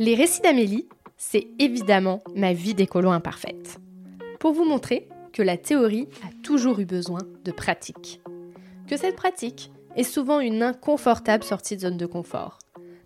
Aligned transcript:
Les 0.00 0.16
récits 0.16 0.40
d'Amélie, 0.40 0.88
c'est 1.16 1.46
évidemment 1.60 2.20
ma 2.34 2.52
vie 2.52 2.74
d'écolo 2.74 3.10
imparfaite. 3.10 3.78
Pour 4.40 4.52
vous 4.52 4.64
montrer 4.64 5.08
que 5.32 5.42
la 5.42 5.56
théorie 5.56 6.08
a 6.24 6.32
toujours 6.42 6.80
eu 6.80 6.84
besoin 6.84 7.20
de 7.44 7.52
pratique. 7.52 8.20
Que 8.88 8.96
cette 8.96 9.14
pratique 9.14 9.70
est 9.94 10.02
souvent 10.02 10.40
une 10.40 10.64
inconfortable 10.64 11.44
sortie 11.44 11.76
de 11.76 11.82
zone 11.82 11.96
de 11.96 12.06
confort, 12.06 12.58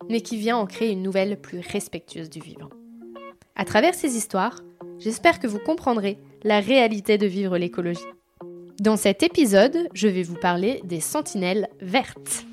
mais 0.09 0.21
qui 0.21 0.37
vient 0.37 0.57
en 0.57 0.65
créer 0.65 0.91
une 0.91 1.03
nouvelle 1.03 1.39
plus 1.39 1.59
respectueuse 1.59 2.29
du 2.31 2.39
vivant. 2.39 2.69
À 3.55 3.65
travers 3.65 3.93
ces 3.93 4.17
histoires, 4.17 4.59
j'espère 4.97 5.39
que 5.39 5.47
vous 5.47 5.59
comprendrez 5.59 6.17
la 6.43 6.59
réalité 6.59 7.19
de 7.19 7.27
vivre 7.27 7.59
l'écologie. 7.59 8.01
Dans 8.79 8.97
cet 8.97 9.21
épisode, 9.21 9.89
je 9.93 10.07
vais 10.07 10.23
vous 10.23 10.37
parler 10.37 10.81
des 10.85 11.01
sentinelles 11.01 11.67
vertes. 11.81 12.45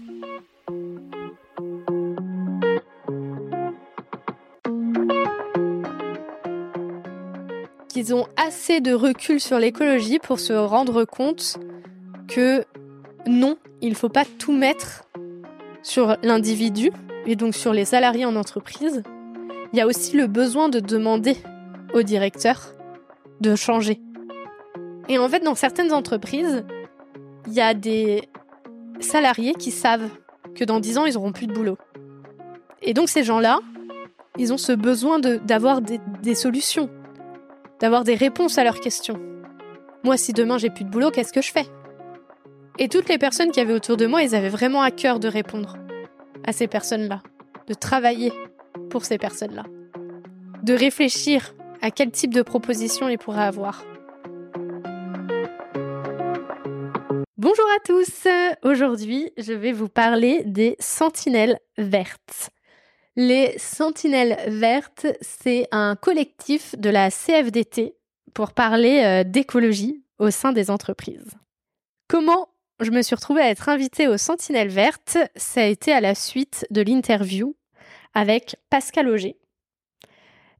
Qu'ils 8.06 8.14
ont 8.14 8.28
assez 8.36 8.80
de 8.80 8.92
recul 8.92 9.40
sur 9.40 9.58
l'écologie 9.58 10.20
pour 10.20 10.38
se 10.38 10.52
rendre 10.52 11.04
compte 11.04 11.58
que 12.28 12.64
non, 13.26 13.56
il 13.80 13.90
ne 13.90 13.94
faut 13.96 14.08
pas 14.08 14.24
tout 14.24 14.52
mettre 14.52 15.08
sur 15.82 16.16
l'individu 16.22 16.92
et 17.26 17.34
donc 17.34 17.56
sur 17.56 17.72
les 17.72 17.84
salariés 17.84 18.24
en 18.24 18.36
entreprise. 18.36 19.02
Il 19.72 19.78
y 19.78 19.82
a 19.82 19.88
aussi 19.88 20.16
le 20.16 20.28
besoin 20.28 20.68
de 20.68 20.78
demander 20.78 21.36
au 21.94 22.02
directeur 22.02 22.74
de 23.40 23.56
changer. 23.56 24.00
Et 25.08 25.18
en 25.18 25.28
fait, 25.28 25.40
dans 25.40 25.56
certaines 25.56 25.92
entreprises, 25.92 26.64
il 27.48 27.54
y 27.54 27.60
a 27.60 27.74
des 27.74 28.28
salariés 29.00 29.54
qui 29.54 29.72
savent 29.72 30.08
que 30.54 30.64
dans 30.64 30.78
10 30.78 30.98
ans, 30.98 31.06
ils 31.06 31.14
n'auront 31.14 31.32
plus 31.32 31.48
de 31.48 31.52
boulot. 31.52 31.76
Et 32.82 32.94
donc 32.94 33.08
ces 33.08 33.24
gens-là, 33.24 33.58
ils 34.38 34.52
ont 34.52 34.58
ce 34.58 34.70
besoin 34.70 35.18
d'avoir 35.18 35.80
des, 35.80 35.98
des 36.22 36.36
solutions, 36.36 36.88
d'avoir 37.80 38.04
des 38.04 38.14
réponses 38.14 38.58
à 38.58 38.64
leurs 38.64 38.80
questions. 38.80 39.20
Moi, 40.04 40.16
si 40.16 40.32
demain 40.32 40.58
j'ai 40.58 40.70
plus 40.70 40.84
de 40.84 40.90
boulot, 40.90 41.10
qu'est-ce 41.10 41.32
que 41.32 41.42
je 41.42 41.52
fais? 41.52 41.66
Et 42.78 42.88
toutes 42.88 43.08
les 43.08 43.18
personnes 43.18 43.50
qui 43.50 43.60
avaient 43.60 43.72
autour 43.72 43.96
de 43.96 44.06
moi, 44.06 44.22
ils 44.22 44.34
avaient 44.34 44.48
vraiment 44.48 44.82
à 44.82 44.90
cœur 44.90 45.18
de 45.18 45.28
répondre 45.28 45.76
à 46.44 46.52
ces 46.52 46.66
personnes-là, 46.66 47.22
de 47.66 47.74
travailler 47.74 48.32
pour 48.90 49.04
ces 49.04 49.18
personnes-là, 49.18 49.64
de 50.62 50.74
réfléchir 50.74 51.54
à 51.82 51.90
quel 51.90 52.10
type 52.10 52.34
de 52.34 52.42
proposition 52.42 53.08
ils 53.08 53.18
pourraient 53.18 53.44
avoir. 53.44 53.84
Bonjour 57.38 57.66
à 57.76 57.80
tous, 57.84 58.28
aujourd'hui 58.62 59.30
je 59.36 59.52
vais 59.52 59.72
vous 59.72 59.88
parler 59.88 60.42
des 60.44 60.76
sentinelles 60.78 61.58
vertes. 61.78 62.50
Les 63.16 63.54
sentinelles 63.58 64.38
vertes, 64.46 65.06
c'est 65.22 65.68
un 65.72 65.96
collectif 65.96 66.74
de 66.76 66.90
la 66.90 67.10
CFDT 67.10 67.96
pour 68.34 68.52
parler 68.52 69.02
euh, 69.02 69.24
d'écologie 69.24 70.04
au 70.18 70.30
sein 70.30 70.52
des 70.52 70.70
entreprises. 70.70 71.32
Comment 72.08 72.48
je 72.78 72.90
me 72.90 73.00
suis 73.00 73.16
retrouvée 73.16 73.40
à 73.40 73.48
être 73.48 73.70
invitée 73.70 74.06
aux 74.06 74.18
sentinelles 74.18 74.68
vertes 74.68 75.16
Ça 75.34 75.62
a 75.62 75.64
été 75.64 75.92
à 75.92 76.02
la 76.02 76.14
suite 76.14 76.66
de 76.70 76.82
l'interview 76.82 77.56
avec 78.12 78.56
Pascal 78.68 79.08
Auger. 79.08 79.38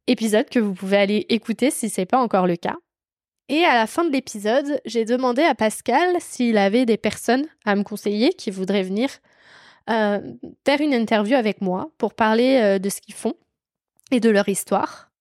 Épisode 0.07 0.49
que 0.49 0.59
vous 0.59 0.73
pouvez 0.73 0.97
aller 0.97 1.27
écouter 1.29 1.69
si 1.69 1.89
ce 1.91 2.01
n'est 2.01 2.05
pas 2.07 2.17
encore 2.17 2.47
le 2.47 2.55
cas. 2.55 2.77
Et 3.49 3.65
à 3.65 3.75
la 3.75 3.85
fin 3.85 4.03
de 4.03 4.11
l'épisode, 4.11 4.81
j'ai 4.85 5.05
demandé 5.05 5.43
à 5.43 5.53
Pascal 5.53 6.15
s'il 6.19 6.57
avait 6.57 6.87
des 6.87 6.97
personnes 6.97 7.45
à 7.65 7.75
me 7.75 7.83
conseiller 7.83 8.33
qui 8.33 8.49
voudraient 8.49 8.83
venir 8.83 9.09
euh, 9.89 10.19
faire 10.65 10.81
une 10.81 10.93
interview 10.93 11.35
avec 11.35 11.61
moi 11.61 11.89
pour 11.97 12.13
parler 12.13 12.59
euh, 12.61 12.79
de 12.79 12.89
ce 12.89 12.99
qu'ils 13.01 13.15
font 13.15 13.35
et 14.11 14.19
de 14.19 14.29
leur 14.29 14.49
histoire. 14.49 15.11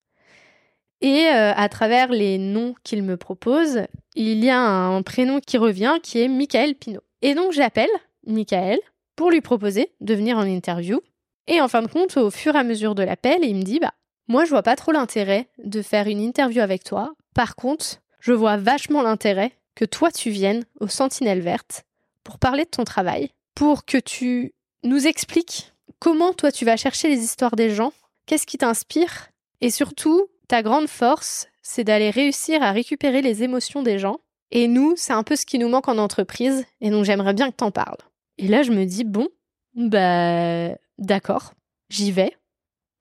Et 1.01 1.29
euh, 1.29 1.53
à 1.55 1.69
travers 1.69 2.09
les 2.09 2.39
noms 2.39 2.75
qu'il 2.83 3.03
me 3.03 3.17
propose, 3.17 3.83
il 4.15 4.45
y 4.45 4.51
a 4.51 4.59
un 4.59 5.03
prénom 5.03 5.41
qui 5.41 5.59
revient 5.59 5.97
qui 6.03 6.21
est 6.21 6.29
Michael 6.29 6.75
Pinault. 6.75 7.05
Et 7.23 7.35
donc 7.35 7.53
j'appelle 7.53 7.91
Michael 8.27 8.79
pour 9.15 9.31
lui 9.31 9.41
proposer 9.41 9.93
de 10.01 10.15
venir 10.15 10.37
en 10.39 10.45
interview. 10.45 11.01
Et 11.47 11.61
en 11.61 11.69
fin 11.69 11.83
de 11.83 11.87
compte, 11.87 12.17
au 12.17 12.31
fur 12.31 12.57
et 12.57 12.59
à 12.59 12.65
mesure 12.65 12.95
de 12.95 13.03
l'appel, 13.03 13.39
il 13.43 13.57
me 13.57 13.63
dit 13.63 13.79
bah 13.79 13.95
moi 14.27 14.45
je 14.45 14.51
vois 14.51 14.63
pas 14.63 14.77
trop 14.77 14.93
l'intérêt 14.93 15.49
de 15.63 15.83
faire 15.83 16.09
une 16.09 16.21
interview 16.21 16.61
avec 16.61 16.83
toi. 16.83 17.15
Par 17.35 17.55
contre, 17.55 18.01
je 18.21 18.33
vois 18.33 18.57
vachement 18.57 19.03
l'intérêt 19.03 19.53
que 19.77 19.85
toi 19.85 20.11
tu 20.11 20.31
viennes 20.31 20.65
aux 20.81 20.89
Sentinelles 20.89 21.41
Vertes 21.41 21.85
pour 22.25 22.39
parler 22.39 22.65
de 22.65 22.71
ton 22.71 22.85
travail, 22.85 23.31
pour 23.55 23.85
que 23.85 23.99
tu 23.99 24.55
nous 24.87 25.07
expliques 25.07 25.73
comment 25.99 26.33
toi 26.33 26.53
tu 26.53 26.65
vas 26.65 26.77
chercher 26.77 27.09
les 27.09 27.19
histoires 27.19 27.57
des 27.57 27.71
gens, 27.71 27.93
qu'est-ce 28.27 28.47
qui 28.47 28.59
t'inspire, 28.59 29.29
et 29.61 29.71
surtout, 29.71 30.27
ta 30.49 30.63
grande 30.63 30.89
force, 30.89 31.49
c'est 31.63 31.85
d'aller 31.85 32.11
réussir 32.11 32.63
à 32.63 32.73
récupérer 32.73 33.23
les 33.23 33.43
émotions 33.43 33.83
des 33.83 33.99
gens. 33.99 34.21
Et 34.53 34.69
nous, 34.69 34.95
c'est 34.97 35.13
un 35.13 35.25
peu 35.25 35.35
ce 35.35 35.45
qui 35.45 35.59
nous 35.59 35.69
manque 35.69 35.89
en 35.89 35.99
entreprise, 35.99 36.65
et 36.81 36.91
donc 36.91 37.05
j'aimerais 37.05 37.35
bien 37.35 37.51
que 37.51 37.57
t'en 37.57 37.71
parles. 37.71 37.99
Et 38.39 38.49
là, 38.49 38.63
je 38.63 38.71
me 38.71 38.85
dis, 38.85 39.05
bon, 39.05 39.29
bah, 39.75 40.69
d'accord, 40.99 41.55
j'y 41.89 42.13
vais. 42.13 42.37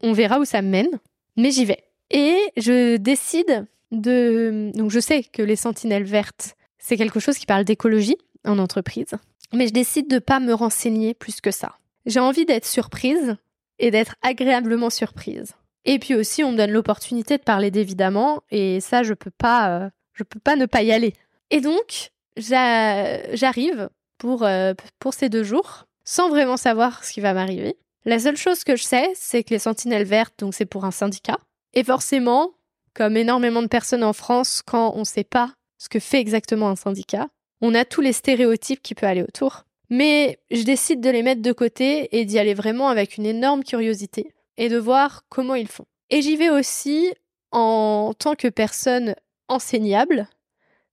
On 0.02 0.14
verra 0.14 0.40
où 0.40 0.46
ça 0.46 0.62
mène, 0.62 1.00
mais 1.38 1.52
j'y 1.52 1.66
vais. 1.66 1.84
Et 2.10 2.38
je 2.58 2.98
décide 2.98 3.68
de... 3.92 4.72
Donc 4.74 4.92
je 4.92 5.00
sais 5.00 5.24
que 5.24 5.42
les 5.42 5.56
sentinelles 5.56 6.04
vertes, 6.04 6.56
c'est 6.80 6.98
quelque 6.98 7.20
chose 7.20 7.38
qui 7.38 7.46
parle 7.46 7.66
d'écologie 7.66 8.18
en 8.46 8.60
entreprise, 8.60 9.16
mais 9.54 9.68
je 9.68 9.74
décide 9.74 10.10
de 10.10 10.20
pas 10.20 10.40
me 10.40 10.54
renseigner 10.54 11.14
plus 11.14 11.42
que 11.42 11.52
ça. 11.52 11.78
J'ai 12.06 12.20
envie 12.20 12.46
d'être 12.46 12.66
surprise 12.66 13.36
et 13.80 13.92
d'être 13.92 14.16
agréablement 14.22 14.90
surprise. 14.90 15.54
Et 15.86 16.00
puis 16.00 16.16
aussi, 16.16 16.44
on 16.44 16.52
me 16.52 16.58
donne 16.58 16.72
l'opportunité 16.72 17.38
de 17.38 17.44
parler 17.44 17.72
d'évidemment, 17.72 18.42
et 18.50 18.80
ça, 18.82 19.04
je 19.04 19.14
peux 19.14 19.32
pas, 19.32 19.70
euh, 19.70 19.90
je 20.14 20.24
peux 20.24 20.40
pas 20.40 20.56
ne 20.56 20.66
pas 20.66 20.82
y 20.82 20.92
aller. 20.92 21.14
Et 21.52 21.62
donc, 21.62 22.12
j'arrive 22.38 23.90
pour, 24.18 24.44
euh, 24.44 24.74
pour 25.00 25.14
ces 25.14 25.30
deux 25.30 25.44
jours, 25.44 25.86
sans 26.04 26.30
vraiment 26.30 26.58
savoir 26.58 27.04
ce 27.04 27.14
qui 27.14 27.22
va 27.22 27.34
m'arriver. 27.34 27.78
La 28.06 28.20
seule 28.20 28.38
chose 28.38 28.64
que 28.64 28.76
je 28.76 28.84
sais, 28.84 29.12
c'est 29.16 29.44
que 29.44 29.52
les 29.52 29.60
Sentinelles 29.60 30.06
Vertes, 30.06 30.36
donc 30.40 30.54
c'est 30.54 30.66
pour 30.66 30.86
un 30.86 30.92
syndicat. 30.92 31.38
Et 31.74 31.84
forcément, 31.84 32.52
comme 32.94 33.18
énormément 33.18 33.62
de 33.62 33.68
personnes 33.68 34.04
en 34.04 34.14
France, 34.14 34.62
quand 34.66 34.94
on 34.96 35.00
ne 35.00 35.06
sait 35.06 35.24
pas 35.24 35.54
ce 35.78 35.90
que 35.90 36.00
fait 36.00 36.20
exactement 36.20 36.70
un 36.70 36.76
syndicat, 36.76 37.28
on 37.62 37.74
a 37.74 37.86
tous 37.86 38.02
les 38.02 38.14
stéréotypes 38.14 38.82
qui 38.82 38.96
peuvent 38.96 39.10
aller 39.10 39.24
autour. 39.24 39.66
Mais 39.90 40.40
je 40.52 40.64
décide 40.64 41.02
de 41.02 41.10
les 41.10 41.22
mettre 41.22 41.42
de 41.42 41.52
côté 41.52 42.18
et 42.18 42.26
d'y 42.26 42.40
aller 42.40 42.54
vraiment 42.54 42.90
avec 42.90 43.18
une 43.18 43.26
énorme 43.26 43.64
curiosité 43.64 44.34
et 44.58 44.70
de 44.70 44.78
voir 44.78 45.26
comment 45.30 45.56
ils 45.56 45.68
font. 45.68 45.86
Et 46.10 46.22
j'y 46.22 46.36
vais 46.36 46.50
aussi 46.50 47.14
en 47.52 48.14
tant 48.18 48.36
que 48.36 48.48
personne 48.48 49.16
enseignable, 49.48 50.28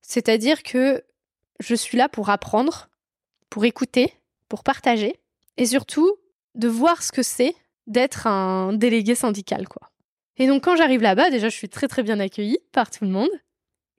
c'est-à-dire 0.01 0.63
que 0.63 1.03
je 1.59 1.75
suis 1.75 1.97
là 1.97 2.07
pour 2.09 2.29
apprendre, 2.29 2.89
pour 3.49 3.65
écouter, 3.65 4.13
pour 4.47 4.63
partager 4.63 5.19
et 5.57 5.65
surtout 5.65 6.15
de 6.55 6.67
voir 6.67 7.01
ce 7.01 7.11
que 7.11 7.23
c'est 7.23 7.55
d'être 7.87 8.27
un 8.27 8.73
délégué 8.73 9.15
syndical 9.15 9.67
quoi. 9.67 9.89
Et 10.37 10.47
donc 10.47 10.63
quand 10.63 10.75
j'arrive 10.75 11.01
là-bas, 11.01 11.29
déjà 11.29 11.49
je 11.49 11.55
suis 11.55 11.69
très 11.69 11.87
très 11.87 12.03
bien 12.03 12.19
accueillie 12.19 12.59
par 12.71 12.89
tout 12.89 13.03
le 13.03 13.11
monde. 13.11 13.29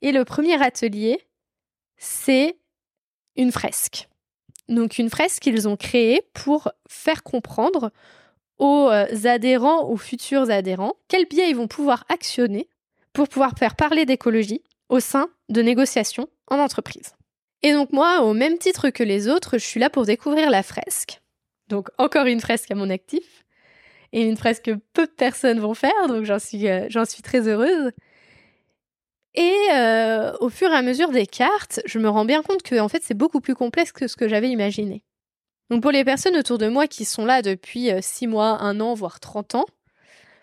Et 0.03 0.13
le 0.13 0.25
premier 0.25 0.61
atelier, 0.63 1.21
c'est 2.05 2.59
une 3.37 3.51
fresque. 3.51 4.09
Donc 4.69 4.99
une 4.99 5.11
fresque 5.11 5.43
qu'ils 5.43 5.69
ont 5.69 5.77
créée 5.77 6.23
pour 6.33 6.71
faire 6.89 7.23
comprendre 7.23 7.91
aux 8.59 8.89
euh, 8.91 9.07
adhérents, 9.25 9.89
aux 9.89 9.97
futurs 9.97 10.51
adhérents, 10.51 10.95
quels 11.09 11.27
biais 11.27 11.51
ils 11.51 11.57
vont 11.57 11.67
pouvoir 11.67 12.05
actionner 12.09 12.69
pour 13.13 13.29
pouvoir 13.29 13.53
faire 13.59 13.75
parler 13.75 14.07
d'écologie 14.07 14.63
au 14.89 15.01
sein 15.01 15.29
de 15.49 15.63
négociations 15.63 16.29
en 16.49 16.59
entreprise. 16.59 17.15
Et 17.63 17.73
donc 17.73 17.93
moi, 17.93 18.23
au 18.23 18.35
même 18.35 18.59
titre 18.59 18.91
que 18.91 19.03
les 19.03 19.29
autres, 19.29 19.59
je 19.59 19.65
suis 19.65 19.81
là 19.81 19.91
pour 19.91 20.05
découvrir 20.05 20.51
la 20.51 20.63
fresque. 20.63 21.21
Donc 21.69 21.89
encore 21.99 22.27
une 22.27 22.41
fresque 22.41 22.71
à 22.71 22.75
mon 22.75 22.91
actif 22.91 23.45
et 24.12 24.23
une 24.23 24.37
fresque 24.37 24.65
que 24.65 24.79
peu 24.93 25.07
de 25.07 25.12
personnes 25.12 25.59
vont 25.59 25.75
faire, 25.75 26.07
donc 26.09 26.25
j'en 26.25 26.39
suis, 26.39 26.69
euh, 26.69 26.87
j'en 26.91 27.05
suis 27.05 27.23
très 27.23 27.49
heureuse. 27.49 27.93
Et 29.35 29.57
euh, 29.73 30.33
au 30.41 30.49
fur 30.49 30.71
et 30.71 30.77
à 30.77 30.83
mesure 30.83 31.11
des 31.11 31.27
cartes, 31.27 31.81
je 31.87 31.99
me 31.99 32.09
rends 32.09 32.25
bien 32.25 32.43
compte 32.43 32.63
que 32.63 32.79
en 32.79 32.89
fait 32.89 33.03
c'est 33.03 33.15
beaucoup 33.15 33.41
plus 33.41 33.55
complexe 33.55 33.91
que 33.91 34.07
ce 34.07 34.17
que 34.17 34.29
j'avais 34.29 34.49
imaginé. 34.49 35.03
Donc 35.71 35.83
pour 35.83 35.91
les 35.91 36.05
personnes 36.05 36.37
autour 36.37 36.59
de 36.59 36.69
moi 36.69 36.87
qui 36.87 37.05
sont 37.05 37.25
là 37.25 37.43
depuis 37.43 37.91
6 38.01 38.27
euh, 38.27 38.29
mois, 38.29 38.63
1 38.63 38.81
an, 38.81 38.95
voire 38.95 39.19
30 39.19 39.57
ans, 39.57 39.67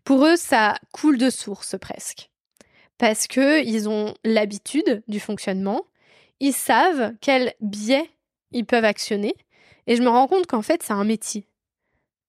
pour 0.03 0.25
eux 0.25 0.35
ça 0.35 0.75
coule 0.91 1.17
de 1.17 1.29
source 1.29 1.77
presque. 1.79 2.29
Parce 2.97 3.27
que 3.27 3.63
ils 3.63 3.87
ont 3.87 4.13
l'habitude 4.25 5.03
du 5.07 5.19
fonctionnement, 5.19 5.85
ils 6.39 6.53
savent 6.53 7.13
quels 7.21 7.53
biais 7.61 8.09
ils 8.51 8.65
peuvent 8.65 8.85
actionner, 8.85 9.35
et 9.87 9.95
je 9.95 10.01
me 10.01 10.09
rends 10.09 10.27
compte 10.27 10.47
qu'en 10.47 10.61
fait 10.61 10.83
c'est 10.83 10.93
un 10.93 11.05
métier. 11.05 11.47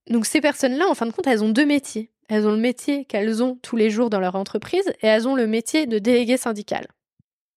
Donc 0.08 0.26
ces 0.26 0.40
personnes-là, 0.40 0.86
en 0.88 0.94
fin 0.94 1.06
de 1.06 1.12
compte, 1.12 1.26
elles 1.26 1.42
ont 1.42 1.48
deux 1.48 1.66
métiers. 1.66 2.11
Elles 2.28 2.46
ont 2.46 2.52
le 2.52 2.58
métier 2.58 3.04
qu'elles 3.04 3.42
ont 3.42 3.56
tous 3.62 3.76
les 3.76 3.90
jours 3.90 4.10
dans 4.10 4.20
leur 4.20 4.36
entreprise 4.36 4.88
et 5.02 5.06
elles 5.06 5.28
ont 5.28 5.34
le 5.34 5.46
métier 5.46 5.86
de 5.86 5.98
délégué 5.98 6.36
syndical. 6.36 6.86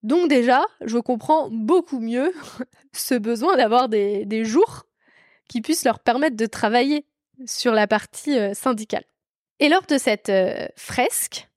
Donc 0.04 0.30
déjà, 0.30 0.64
je 0.82 0.98
comprends 0.98 1.50
beaucoup 1.50 2.00
mieux 2.00 2.34
ce 2.94 3.16
besoin 3.16 3.58
d'avoir 3.58 3.90
des, 3.90 4.46
jours 4.46 4.84
qui 5.48 5.62
puissent 5.62 5.86
leur 5.86 6.00
permettre 6.00 6.36
de 6.36 6.46
travailler 6.46 7.06
sur 7.46 7.74
la 7.74 7.88
partie 7.88 8.38
euh, 8.38 8.54
syndicale. 8.54 9.04
Et 9.60 9.70
lors 9.70 9.86
de 9.86 9.98
cette 9.98 10.32
fresque, 10.76 11.48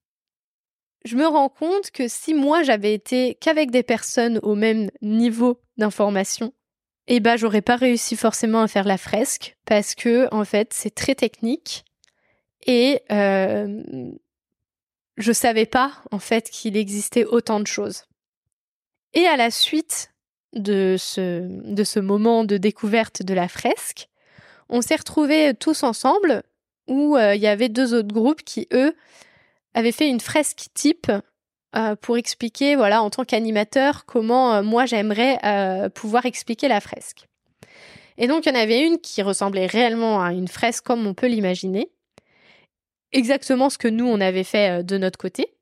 je 1.05 1.17
me 1.17 1.27
rends 1.27 1.49
compte 1.49 1.91
que 1.91 2.09
si 2.09 2.35
moi 2.35 2.63
j'avais 2.63 2.95
été 2.95 3.37
qu'avec 3.41 3.71
des 3.71 3.83
personnes 3.83 4.39
au 4.43 4.55
même 4.55 4.91
niveau 5.01 5.61
d'information, 5.77 6.53
eh 7.07 7.21
ben 7.21 7.37
j'aurais 7.37 7.63
pas 7.63 7.77
réussi 7.77 8.17
forcément 8.17 8.63
à 8.63 8.69
faire 8.69 8.85
la 8.85 8.99
fresque 8.99 9.57
parce 9.65 9.95
que 9.95 10.33
en 10.33 10.45
fait 10.45 10.73
c'est 10.73 10.95
très 10.95 11.15
technique 11.15 11.85
et 12.67 13.03
euh, 13.11 13.83
je 15.17 15.33
savais 15.33 15.67
pas 15.67 15.93
en 16.11 16.19
fait 16.19 16.51
qu'il 16.51 16.77
existait 16.77 17.25
autant 17.25 17.61
de 17.61 17.67
choses. 17.67 18.05
Et 19.15 19.27
à 19.27 19.37
la 19.37 19.51
suite 19.51 20.13
de 20.55 20.97
ce, 20.99 21.47
de 21.73 21.85
ce 21.85 22.01
moment 22.01 22.45
de 22.45 22.57
découverte 22.57 23.23
de 23.23 23.35
la 23.35 23.49
fresque, 23.49 24.09
on 24.69 24.81
s'est 24.81 24.97
retrouvés 24.97 25.55
tous 25.55 25.83
ensemble 25.83 26.43
où 26.89 27.17
euh, 27.17 27.35
il 27.35 27.41
y 27.41 27.47
avait 27.47 27.69
deux 27.69 27.95
autres 27.95 28.13
groupes 28.13 28.43
qui, 28.43 28.67
eux, 28.73 28.95
avaient 29.75 29.93
fait 29.93 30.09
une 30.09 30.21
fresque 30.21 30.67
type 30.75 31.13
euh, 31.77 31.97
pour 31.97 32.17
expliquer, 32.17 32.77
voilà, 32.77 33.03
en 33.03 33.11
tant 33.11 33.25
qu'animateur, 33.25 34.05
comment 34.07 34.55
euh, 34.55 34.63
moi 34.63 34.87
j'aimerais 34.87 35.39
pouvoir 35.95 36.27
expliquer 36.27 36.69
la 36.69 36.81
fresque. 36.81 37.27
Et 38.17 38.27
donc, 38.27 38.47
il 38.47 38.49
y 38.49 38.53
en 38.53 38.61
avait 38.61 38.85
une 38.85 38.99
qui 38.99 39.23
ressemblait 39.23 39.67
réellement 39.67 40.21
à 40.21 40.33
une 40.33 40.49
fresque 40.49 40.85
comme 40.85 41.07
on 41.07 41.15
peut 41.15 41.29
l'imaginer. 41.29 41.91
Exactement 43.13 43.71
ce 43.71 43.79
que 43.79 43.89
nous, 43.89 44.07
on 44.07 44.21
avait 44.21 44.45
fait 44.45 44.85
de 44.85 44.99
notre 44.99 45.19
côté. 45.19 45.55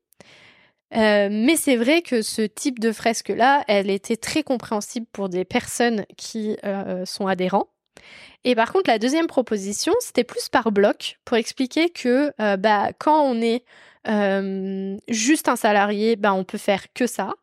mais 0.91 1.55
c'est 1.55 1.75
vrai 1.75 2.01
que 2.01 2.21
ce 2.21 2.41
type 2.41 2.79
de 2.79 2.91
fresque-là, 2.91 3.63
elle 3.67 3.89
était 3.89 4.17
très 4.17 4.43
compréhensible 4.43 5.07
pour 5.11 5.29
des 5.29 5.45
personnes 5.45 6.05
qui 6.17 6.57
sont 7.05 7.27
adhérents. 7.27 7.69
Et 8.43 8.55
par 8.55 8.71
contre, 8.71 8.89
la 8.89 8.99
deuxième 8.99 9.27
proposition, 9.27 9.93
c'était 9.99 10.23
plus 10.23 10.49
par 10.49 10.71
bloc 10.71 11.19
pour 11.25 11.37
expliquer 11.37 11.89
que 11.89 12.31
euh, 12.39 12.57
bah, 12.57 12.91
quand 12.97 13.21
on 13.23 13.41
est 13.41 13.63
euh, 14.07 14.97
juste 15.09 15.49
un 15.49 15.55
salarié, 15.55 16.15
bah, 16.15 16.33
on 16.33 16.43
peut 16.43 16.57
faire 16.57 16.85
que 16.93 17.07
ça. 17.07 17.33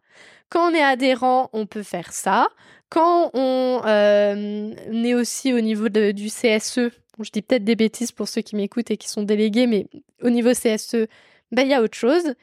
Quand 0.48 0.70
on 0.70 0.74
est 0.74 0.82
adhérent, 0.82 1.50
on 1.52 1.66
peut 1.66 1.82
faire 1.82 2.12
ça. 2.12 2.48
Quand 2.88 3.30
on 3.34 3.82
euh, 3.84 4.74
est 4.92 5.14
aussi 5.14 5.52
au 5.52 5.60
niveau 5.60 5.88
du 5.88 6.28
CSE, 6.28 6.90
je 7.22 7.31
dis 7.31 7.43
peut-être 7.43 7.64
des 7.64 7.76
bêtises 7.76 8.12
pour 8.12 8.28
ceux 8.28 8.43
qui 8.43 8.56
m'écoutent 8.56 8.90
et 8.90 8.96
qui 8.96 9.08
sont 9.08 9.22
délégués, 9.22 9.66
mais 9.66 9.87
au 10.22 10.31
niveau 10.31 10.52
CSE, 10.52 11.06
bah, 11.52 11.62
il 11.62 11.69
y 11.69 11.75
a 11.75 11.82
autre 11.82 11.96
chose. 11.96 12.34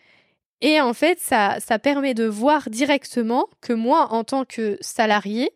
Et 0.62 0.80
en 0.80 0.94
fait, 0.94 1.20
ça, 1.20 1.58
ça 1.60 1.80
permet 1.80 2.14
de 2.14 2.26
voir 2.26 2.70
directement 2.70 3.50
que 3.60 3.74
moi, 3.74 4.14
en 4.14 4.24
tant 4.24 4.46
que 4.46 4.78
salarié, 4.80 5.52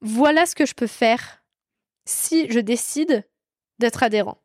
voilà 0.00 0.46
ce 0.46 0.54
que 0.54 0.64
je 0.64 0.74
peux 0.74 0.86
faire 0.86 1.42
si 2.04 2.50
je 2.50 2.60
décide 2.60 3.24
d'être 3.78 4.02
adhérent. 4.02 4.38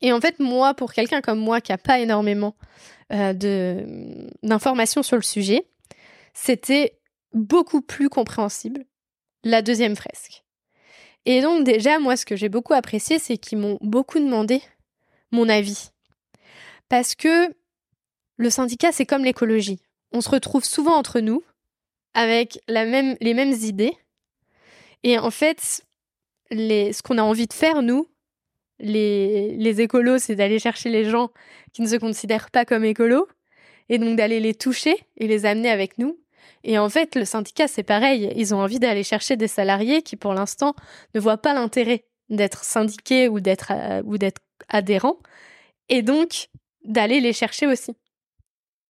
Et 0.00 0.12
en 0.12 0.20
fait, 0.20 0.38
moi, 0.38 0.74
pour 0.74 0.92
quelqu'un 0.92 1.20
comme 1.20 1.38
moi 1.38 1.60
qui 1.60 1.72
n'a 1.72 1.78
pas 1.78 1.98
énormément 1.98 2.56
euh, 3.12 3.32
d'informations 4.42 5.02
sur 5.02 5.16
le 5.16 5.22
sujet, 5.22 5.66
c'était 6.34 6.98
beaucoup 7.32 7.80
plus 7.80 8.08
compréhensible 8.08 8.84
la 9.42 9.62
deuxième 9.62 9.96
fresque. 9.96 10.45
Et 11.26 11.42
donc 11.42 11.64
déjà, 11.64 11.98
moi, 11.98 12.16
ce 12.16 12.24
que 12.24 12.36
j'ai 12.36 12.48
beaucoup 12.48 12.72
apprécié, 12.72 13.18
c'est 13.18 13.36
qu'ils 13.36 13.58
m'ont 13.58 13.78
beaucoup 13.80 14.18
demandé 14.18 14.62
mon 15.32 15.48
avis. 15.48 15.90
Parce 16.88 17.14
que 17.14 17.52
le 18.36 18.50
syndicat, 18.50 18.92
c'est 18.92 19.06
comme 19.06 19.24
l'écologie. 19.24 19.80
On 20.12 20.20
se 20.20 20.30
retrouve 20.30 20.64
souvent 20.64 20.94
entre 20.94 21.20
nous 21.20 21.42
avec 22.14 22.60
la 22.68 22.86
même, 22.86 23.16
les 23.20 23.34
mêmes 23.34 23.52
idées. 23.52 23.94
Et 25.02 25.18
en 25.18 25.30
fait, 25.30 25.82
ce 26.50 27.02
qu'on 27.02 27.18
a 27.18 27.22
envie 27.22 27.48
de 27.48 27.52
faire, 27.52 27.82
nous, 27.82 28.06
les, 28.78 29.56
les 29.56 29.80
écolos, 29.80 30.18
c'est 30.18 30.36
d'aller 30.36 30.58
chercher 30.58 30.90
les 30.90 31.04
gens 31.04 31.30
qui 31.72 31.82
ne 31.82 31.88
se 31.88 31.96
considèrent 31.96 32.50
pas 32.50 32.64
comme 32.64 32.84
écolos, 32.84 33.26
et 33.88 33.98
donc 33.98 34.16
d'aller 34.16 34.40
les 34.40 34.54
toucher 34.54 34.96
et 35.16 35.26
les 35.26 35.44
amener 35.44 35.70
avec 35.70 35.98
nous. 35.98 36.18
Et 36.64 36.78
en 36.78 36.88
fait, 36.88 37.14
le 37.14 37.24
syndicat, 37.24 37.68
c'est 37.68 37.82
pareil. 37.82 38.32
Ils 38.36 38.54
ont 38.54 38.60
envie 38.60 38.78
d'aller 38.78 39.02
chercher 39.02 39.36
des 39.36 39.48
salariés 39.48 40.02
qui, 40.02 40.16
pour 40.16 40.34
l'instant, 40.34 40.74
ne 41.14 41.20
voient 41.20 41.38
pas 41.38 41.54
l'intérêt 41.54 42.04
d'être 42.28 42.64
syndiqués 42.64 43.28
ou 43.28 43.40
d'être 43.40 43.72
euh, 43.72 44.02
ou 44.04 44.18
d'être 44.18 44.40
adhérents, 44.68 45.18
et 45.88 46.02
donc 46.02 46.48
d'aller 46.84 47.20
les 47.20 47.32
chercher 47.32 47.66
aussi. 47.66 47.94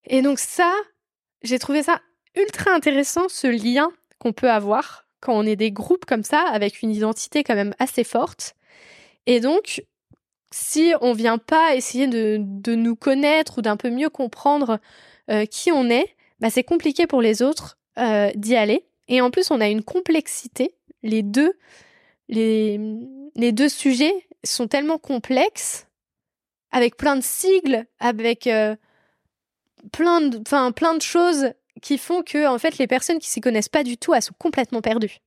Et 0.06 0.22
donc 0.22 0.38
ça, 0.38 0.72
j'ai 1.42 1.58
trouvé 1.58 1.82
ça 1.82 2.00
ultra 2.34 2.72
intéressant, 2.72 3.28
ce 3.28 3.46
lien 3.46 3.90
qu'on 4.18 4.32
peut 4.32 4.50
avoir 4.50 5.06
quand 5.20 5.34
on 5.34 5.42
est 5.42 5.56
des 5.56 5.72
groupes 5.72 6.04
comme 6.04 6.22
ça, 6.22 6.42
avec 6.48 6.82
une 6.82 6.90
identité 6.90 7.42
quand 7.42 7.54
même 7.54 7.74
assez 7.78 8.04
forte. 8.04 8.54
Et 9.26 9.40
donc, 9.40 9.82
si 10.52 10.94
on 11.00 11.12
vient 11.12 11.38
pas 11.38 11.74
essayer 11.74 12.06
de, 12.06 12.74
nous 12.74 12.96
connaître 12.96 13.58
ou 13.58 13.62
d'un 13.62 13.76
peu 13.76 13.90
mieux 13.90 14.10
comprendre 14.10 14.78
euh, 15.30 15.44
qui 15.46 15.72
on 15.72 15.90
est, 15.90 16.14
bah 16.40 16.50
c'est 16.50 16.64
compliqué 16.64 17.06
pour 17.06 17.22
les 17.22 17.42
autres 17.42 17.78
euh, 17.98 18.30
d'y 18.34 18.56
aller. 18.56 18.86
Et 19.08 19.20
en 19.20 19.30
plus, 19.30 19.50
on 19.50 19.60
a 19.60 19.68
une 19.68 19.82
complexité. 19.82 20.74
Les 21.02 21.22
deux, 21.22 21.52
les, 22.28 22.80
les 23.34 23.52
deux 23.52 23.68
sujets 23.68 24.26
sont 24.44 24.66
tellement 24.66 24.98
complexes, 24.98 25.86
avec 26.70 26.96
plein 26.96 27.16
de 27.16 27.22
sigles, 27.22 27.86
avec 27.98 28.46
euh, 28.46 28.76
plein, 29.92 30.20
de, 30.20 30.70
plein 30.72 30.94
de 30.94 31.02
choses 31.02 31.52
qui 31.82 31.98
font 31.98 32.22
que 32.22 32.46
en 32.46 32.58
fait 32.58 32.78
les 32.78 32.86
personnes 32.86 33.18
qui 33.18 33.28
s'y 33.28 33.40
connaissent 33.40 33.68
pas 33.68 33.84
du 33.84 33.96
tout, 33.96 34.14
elles 34.14 34.22
sont 34.22 34.34
complètement 34.38 34.80
perdues. 34.80 35.18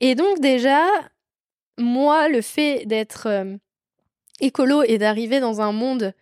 Et 0.00 0.14
donc 0.14 0.40
déjà, 0.40 0.82
moi, 1.78 2.28
le 2.28 2.40
fait 2.40 2.86
d'être 2.86 3.26
euh, 3.26 3.56
écolo 4.40 4.82
et 4.82 4.98
d'arriver 4.98 5.40
dans 5.40 5.60
un 5.60 5.72
monde 5.72 6.14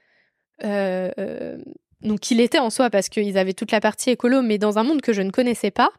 donc 2.00 2.21
qu'il 2.21 2.41
était 2.41 2.59
en 2.59 2.71
soi 2.71 2.91
parce 2.91 3.09
qu'ils 3.09 3.39
avaient 3.39 3.55
toute 3.55 3.73
la 3.73 3.81
partie 3.81 4.11
écolo, 4.11 4.43
mais 4.43 4.59
dans 4.59 4.79
un 4.79 4.85
monde 4.85 5.03
que 5.03 5.12
je 5.12 5.23
ne 5.23 5.31
connaissais 5.31 5.71
pas, 5.71 5.91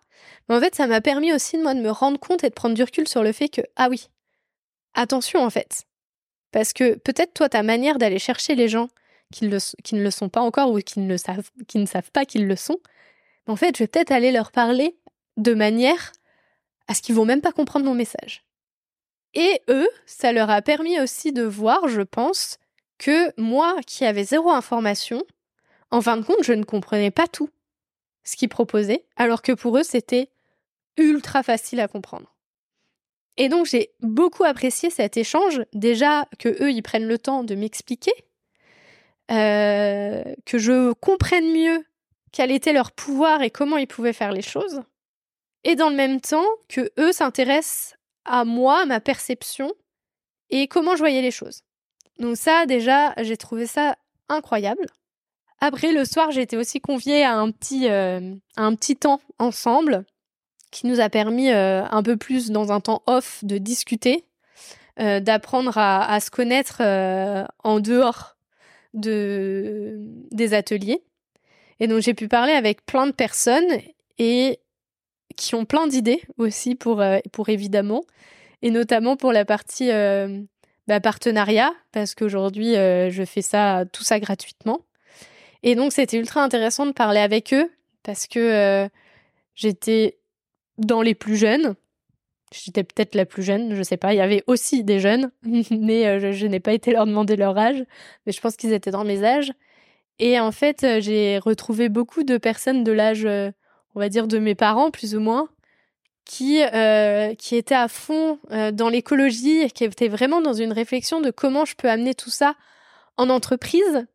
en 0.49 0.59
fait, 0.59 0.75
ça 0.75 0.87
m'a 0.87 1.01
permis 1.01 1.33
aussi 1.33 1.57
moi 1.57 1.73
de 1.73 1.81
me 1.81 1.91
rendre 1.91 2.19
compte 2.19 2.43
et 2.43 2.49
de 2.49 2.53
prendre 2.53 2.75
du 2.75 2.83
recul 2.83 3.07
sur 3.07 3.23
le 3.23 3.31
fait 3.31 3.49
que 3.49 3.61
ah 3.75 3.87
oui, 3.89 4.09
attention 4.93 5.43
en 5.43 5.49
fait, 5.49 5.83
parce 6.51 6.73
que 6.73 6.95
peut-être 6.95 7.33
toi 7.33 7.49
ta 7.49 7.63
manière 7.63 7.97
d'aller 7.97 8.19
chercher 8.19 8.55
les 8.55 8.67
gens 8.67 8.89
qui, 9.31 9.45
ne 9.45 10.03
le 10.03 10.11
sont 10.11 10.29
pas 10.29 10.41
encore 10.41 10.71
ou 10.71 10.79
qui 10.79 10.99
ne, 10.99 11.17
savent, 11.17 11.51
pas 12.11 12.25
qu'ils 12.25 12.47
le 12.47 12.55
sont, 12.55 12.79
en 13.47 13.55
fait, 13.55 13.77
je 13.77 13.83
vais 13.83 13.87
peut-être 13.87 14.11
aller 14.11 14.31
leur 14.31 14.51
parler 14.51 14.97
de 15.37 15.53
manière 15.53 16.11
à 16.87 16.93
ce 16.93 17.01
qu'ils 17.01 17.15
vont 17.15 17.25
même 17.25 17.41
pas 17.41 17.51
comprendre 17.51 17.85
mon 17.85 17.93
message. 17.93 18.43
Et 19.35 19.61
eux, 19.69 19.87
ça 20.07 20.31
leur 20.31 20.49
a 20.49 20.61
permis 20.61 20.99
aussi 20.99 21.31
de 21.31 21.43
voir, 21.43 21.87
je 21.87 22.01
pense, 22.01 22.57
que 22.97 23.31
moi, 23.39 23.75
qui 23.85 24.05
avais 24.05 24.23
zéro 24.23 24.49
information, 24.49 25.23
en 25.91 26.01
fin 26.01 26.17
de 26.17 26.23
compte, 26.23 26.43
je 26.43 26.53
ne 26.53 26.63
comprenais 26.63 27.11
pas 27.11 27.27
tout 27.27 27.49
ce 28.23 28.35
qu'ils 28.35 28.49
proposaient, 28.49 29.05
alors 29.15 29.41
que 29.41 29.51
pour 29.51 29.77
eux, 29.77 29.83
c'était 29.83 30.29
ultra 30.97 31.43
facile 31.43 31.79
à 31.79 31.87
comprendre. 31.87 32.35
Et 33.37 33.49
donc, 33.49 33.65
j'ai 33.65 33.91
beaucoup 34.01 34.43
apprécié 34.43 34.89
cet 34.89 35.17
échange, 35.17 35.61
déjà 35.73 36.27
que 36.37 36.49
eux, 36.61 36.71
ils 36.71 36.83
prennent 36.83 37.07
le 37.07 37.17
temps 37.17 37.43
de 37.43 37.55
m'expliquer, 37.55 38.11
euh, 39.31 40.23
que 40.45 40.57
je 40.57 40.91
comprenne 40.93 41.51
mieux 41.53 41.85
quel 42.31 42.51
était 42.51 42.73
leur 42.73 42.91
pouvoir 42.91 43.41
et 43.41 43.49
comment 43.49 43.77
ils 43.77 43.87
pouvaient 43.87 44.13
faire 44.13 44.31
les 44.31 44.41
choses. 44.41 44.81
Et 45.63 45.75
dans 45.75 45.89
le 45.89 45.95
même 45.95 46.21
temps, 46.21 46.45
que 46.67 46.91
eux 46.99 47.11
s'intéressent 47.11 47.95
à 48.25 48.45
moi, 48.45 48.81
à 48.81 48.85
ma 48.85 48.99
perception 48.99 49.73
et 50.49 50.67
comment 50.67 50.95
je 50.95 50.99
voyais 50.99 51.21
les 51.21 51.31
choses. 51.31 51.63
Donc 52.19 52.37
ça, 52.37 52.65
déjà, 52.65 53.13
j'ai 53.23 53.37
trouvé 53.37 53.65
ça 53.65 53.95
incroyable. 54.27 54.85
Après, 55.61 55.91
le 55.91 56.05
soir, 56.05 56.31
j'ai 56.31 56.41
été 56.41 56.55
aussi 56.55 56.79
conviée 56.79 57.23
à 57.23 57.35
un 57.35 57.51
petit, 57.51 57.89
euh, 57.89 58.33
un 58.55 58.75
petit 58.75 58.95
temps 58.95 59.19
ensemble 59.39 60.05
qui 60.71 60.87
nous 60.87 61.01
a 61.01 61.09
permis 61.09 61.51
euh, 61.51 61.83
un 61.89 62.01
peu 62.01 62.15
plus 62.15 62.51
dans 62.51 62.71
un 62.71 62.79
temps 62.79 63.03
off 63.07 63.43
de 63.43 63.57
discuter, 63.57 64.25
euh, 64.99 65.19
d'apprendre 65.19 65.77
à, 65.77 66.19
se 66.19 66.31
connaître 66.31 66.81
en 67.63 67.79
dehors 67.79 68.37
de, 68.93 69.97
des 70.31 70.53
ateliers. 70.53 71.03
Et 71.81 71.87
donc 71.87 72.01
j'ai 72.01 72.13
pu 72.13 72.27
parler 72.27 72.53
avec 72.53 72.85
plein 72.85 73.07
de 73.07 73.11
personnes 73.11 73.79
et 74.17 74.59
qui 75.35 75.55
ont 75.55 75.65
plein 75.65 75.87
d'idées 75.87 76.21
aussi 76.37 76.75
pour, 76.75 77.03
pour 77.31 77.49
évidemment, 77.49 78.03
et 78.61 78.71
notamment 78.71 79.15
pour 79.15 79.31
la 79.31 79.45
partie 79.45 79.89
bah, 80.87 80.99
partenariat, 80.99 81.73
parce 81.91 82.15
qu'aujourd'hui 82.15 82.73
je 82.75 83.23
fais 83.25 83.41
ça 83.41 83.85
tout 83.91 84.03
ça 84.03 84.19
gratuitement. 84.19 84.81
Et 85.63 85.75
donc 85.75 85.91
c'était 85.93 86.17
ultra 86.17 86.43
intéressant 86.43 86.85
de 86.85 86.91
parler 86.91 87.19
avec 87.19 87.53
eux 87.53 87.69
parce 88.03 88.27
que 88.27 88.89
j'étais 89.55 90.17
dans 90.77 91.01
les 91.01 91.15
plus 91.15 91.35
jeunes. 91.35 91.75
J'étais 92.51 92.83
peut-être 92.83 93.13
la 93.13 93.25
plus 93.25 93.43
jeune, 93.43 93.75
je 93.75 93.83
sais 93.83 93.97
pas. 93.97 94.13
Il 94.13 94.17
y 94.17 94.21
avait 94.21 94.43
aussi 94.47 94.83
des 94.83 94.99
jeunes, 94.99 95.31
mais 95.43 96.19
je, 96.19 96.31
je 96.31 96.47
n'ai 96.47 96.59
pas 96.59 96.73
été 96.73 96.91
leur 96.91 97.05
demander 97.05 97.35
leur 97.35 97.57
âge. 97.57 97.83
Mais 98.25 98.31
je 98.31 98.39
pense 98.41 98.55
qu'ils 98.55 98.73
étaient 98.73 98.91
dans 98.91 99.03
mes 99.03 99.23
âges. 99.23 99.51
Et 100.19 100.39
en 100.39 100.51
fait, 100.51 100.83
euh, 100.83 101.01
j'ai 101.01 101.39
retrouvé 101.39 101.89
beaucoup 101.89 102.23
de 102.23 102.37
personnes 102.37 102.83
de 102.83 102.91
l'âge, 102.91 103.25
euh, 103.25 103.51
on 103.95 103.99
va 103.99 104.09
dire, 104.09 104.27
de 104.27 104.37
mes 104.37 104.55
parents, 104.55 104.91
plus 104.91 105.15
ou 105.15 105.21
moins, 105.21 105.47
qui, 106.25 106.61
euh, 106.61 107.33
qui 107.35 107.55
étaient 107.55 107.73
à 107.75 107.87
fond 107.87 108.39
dans 108.73 108.89
l'écologie 108.89 109.67
qui 109.71 109.83
étaient 109.83 110.09
vraiment 110.09 110.41
dans 110.41 110.53
une 110.53 110.73
réflexion 110.73 111.21
de 111.21 111.31
comment 111.31 111.65
je 111.65 111.75
peux 111.75 111.89
amener 111.89 112.13
tout 112.13 112.29
ça 112.29 112.55
en 113.17 113.29
entreprise. 113.29 114.05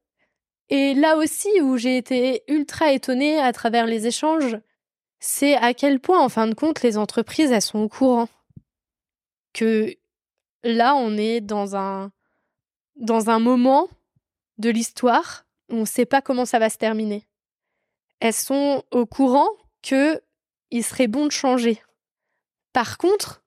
Et 0.70 0.94
là 0.94 1.16
aussi 1.16 1.48
où 1.60 1.76
j'ai 1.76 1.96
été 1.96 2.42
ultra 2.48 2.92
étonnée 2.92 3.38
à 3.38 3.52
travers 3.52 3.86
les 3.86 4.06
échanges, 4.06 4.58
c'est 5.20 5.56
à 5.56 5.74
quel 5.74 6.00
point, 6.00 6.20
en 6.20 6.28
fin 6.28 6.46
de 6.46 6.54
compte, 6.54 6.82
les 6.82 6.98
entreprises, 6.98 7.50
elles 7.50 7.62
sont 7.62 7.78
au 7.78 7.88
courant 7.88 8.28
que 9.52 9.94
là, 10.62 10.94
on 10.96 11.16
est 11.16 11.40
dans 11.40 11.76
un, 11.76 12.12
dans 12.96 13.30
un 13.30 13.38
moment 13.38 13.88
de 14.58 14.70
l'histoire 14.70 15.46
où 15.70 15.76
on 15.76 15.80
ne 15.80 15.84
sait 15.86 16.06
pas 16.06 16.20
comment 16.20 16.44
ça 16.44 16.58
va 16.58 16.68
se 16.68 16.78
terminer. 16.78 17.26
Elles 18.20 18.34
sont 18.34 18.84
au 18.90 19.06
courant 19.06 19.48
que 19.82 20.20
il 20.70 20.84
serait 20.84 21.08
bon 21.08 21.26
de 21.26 21.32
changer. 21.32 21.82
Par 22.72 22.98
contre, 22.98 23.42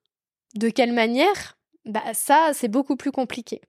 de 0.54 0.70
quelle 0.70 0.92
manière? 0.92 1.58
Bah 1.84 2.14
ça, 2.14 2.50
c'est 2.54 2.68
beaucoup 2.68 2.96
plus 2.96 3.12
compliqué. 3.12 3.60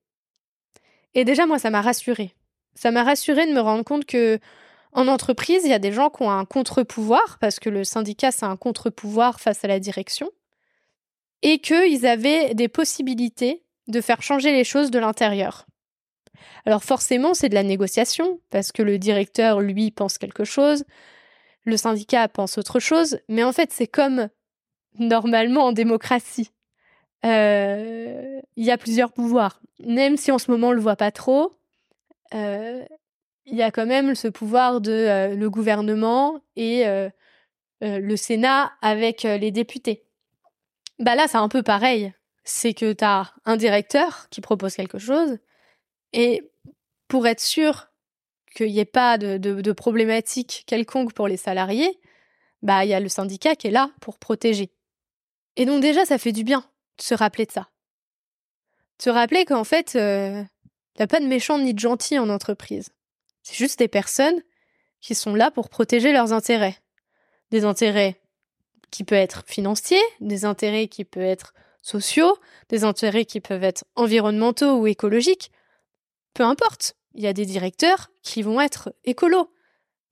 Et 1.13 1.25
déjà, 1.25 1.46
moi, 1.46 1.60
ça 1.60 1.70
m'a 1.70 1.82
rassurée. 1.82 2.34
Ça 2.75 2.91
m'a 2.91 3.03
rassurée 3.03 3.47
de 3.47 3.53
me 3.53 3.59
rendre 3.59 3.83
compte 3.83 4.05
que 4.05 4.39
en 4.91 5.07
entreprise, 5.07 5.61
il 5.65 5.69
y 5.69 5.73
a 5.73 5.79
des 5.79 5.91
gens 5.91 6.09
qui 6.09 6.23
ont 6.23 6.31
un 6.31 6.45
contre-pouvoir, 6.45 7.38
parce 7.39 7.59
que 7.59 7.69
le 7.69 7.83
syndicat, 7.83 8.31
c'est 8.31 8.45
un 8.45 8.57
contre-pouvoir 8.57 9.39
face 9.39 9.63
à 9.63 9.67
la 9.67 9.79
direction, 9.79 10.31
et 11.41 11.59
qu'ils 11.59 12.05
avaient 12.07 12.53
des 12.55 12.67
possibilités 12.67 13.63
de 13.88 14.01
faire 14.01 14.21
changer 14.21 14.51
les 14.51 14.63
choses 14.63 14.91
de 14.91 14.99
l'intérieur. 14.99 15.67
Alors 16.65 16.83
forcément, 16.83 17.33
c'est 17.33 17.49
de 17.49 17.55
la 17.55 17.63
négociation, 17.63 18.39
parce 18.49 18.71
que 18.71 18.81
le 18.81 18.97
directeur, 18.97 19.59
lui, 19.59 19.91
pense 19.91 20.17
quelque 20.17 20.43
chose, 20.43 20.85
le 21.65 21.77
syndicat 21.77 22.27
pense 22.27 22.57
autre 22.57 22.79
chose, 22.79 23.19
mais 23.27 23.43
en 23.43 23.51
fait, 23.51 23.71
c'est 23.71 23.88
comme 23.88 24.29
normalement 24.97 25.65
en 25.65 25.71
démocratie. 25.71 26.51
Euh, 27.25 28.39
il 28.55 28.65
y 28.65 28.71
a 28.71 28.77
plusieurs 28.77 29.11
pouvoirs. 29.11 29.61
Même 29.85 30.17
si 30.17 30.31
en 30.31 30.38
ce 30.38 30.49
moment 30.51 30.69
on 30.69 30.71
le 30.71 30.81
voit 30.81 30.95
pas 30.95 31.11
trop, 31.11 31.59
il 32.31 33.55
y 33.55 33.62
a 33.62 33.71
quand 33.71 33.86
même 33.86 34.15
ce 34.15 34.27
pouvoir 34.27 34.81
de 34.81 35.33
le 35.36 35.50
gouvernement 35.50 36.41
et 36.55 36.86
le 37.81 38.15
Sénat 38.15 38.71
avec 38.81 39.24
les 39.24 39.51
députés. 39.51 40.05
Bah 41.00 41.15
là, 41.15 41.27
c'est 41.27 41.38
un 41.38 41.50
peu 41.50 41.63
pareil. 41.63 42.13
C'est 42.43 42.74
que 42.74 42.93
tu 42.93 43.03
as 43.03 43.33
un 43.45 43.57
directeur 43.57 44.27
qui 44.29 44.41
propose 44.41 44.75
quelque 44.75 45.00
chose 45.00 45.39
et 46.13 46.50
pour 47.07 47.27
être 47.27 47.41
sûr 47.41 47.88
qu'il 48.55 48.71
n'y 48.71 48.79
ait 48.79 48.86
pas 48.86 49.17
de, 49.17 49.71
problématique 49.71 50.63
quelconque 50.65 51.13
pour 51.13 51.27
les 51.27 51.38
salariés, 51.38 52.00
bah 52.62 52.83
il 52.83 52.89
y 52.89 52.93
a 52.93 53.00
le 53.00 53.09
syndicat 53.09 53.55
qui 53.55 53.67
est 53.67 53.71
là 53.71 53.91
pour 54.01 54.19
protéger. 54.19 54.71
Et 55.55 55.65
donc 55.65 55.81
déjà, 55.81 56.05
ça 56.05 56.17
fait 56.17 56.31
du 56.31 56.43
bien 56.43 56.65
de 56.98 57.03
se 57.03 57.13
rappeler 57.13 57.45
de 57.45 57.51
ça. 57.51 57.69
De 58.98 59.03
se 59.03 59.09
rappeler 59.09 59.45
qu'en 59.45 59.63
fait, 59.63 59.98
il 61.00 61.08
pas 61.08 61.20
de 61.20 61.27
méchants 61.27 61.58
ni 61.60 61.74
de 61.74 61.79
gentils 61.79 62.20
en 62.20 62.29
entreprise. 62.29 62.89
C'est 63.44 63.56
juste 63.56 63.79
des 63.79 63.88
personnes 63.88 64.41
qui 65.00 65.15
sont 65.15 65.34
là 65.34 65.50
pour 65.50 65.70
protéger 65.70 66.12
leurs 66.12 66.34
intérêts. 66.34 66.77
Des 67.51 67.63
intérêts 67.63 68.20
qui 68.91 69.03
peuvent 69.03 69.20
être 69.20 69.44
financiers, 69.48 70.01
des 70.20 70.46
intérêts 70.46 70.88
qui 70.88 71.06
peuvent 71.06 71.24
être 71.24 71.53
sociaux, 71.82 72.38
des 72.70 72.84
intérêts 72.84 73.25
qui 73.25 73.39
peuvent 73.39 73.63
être 73.63 73.86
environnementaux 73.96 74.77
ou 74.77 74.88
écologiques. 74.88 75.51
Peu 76.34 76.44
importe. 76.44 76.96
Il 77.15 77.24
y 77.24 77.27
a 77.27 77.34
des 77.34 77.46
directeurs 77.46 78.12
qui 78.22 78.41
vont 78.41 78.62
être 78.62 78.94
écolos. 79.03 79.51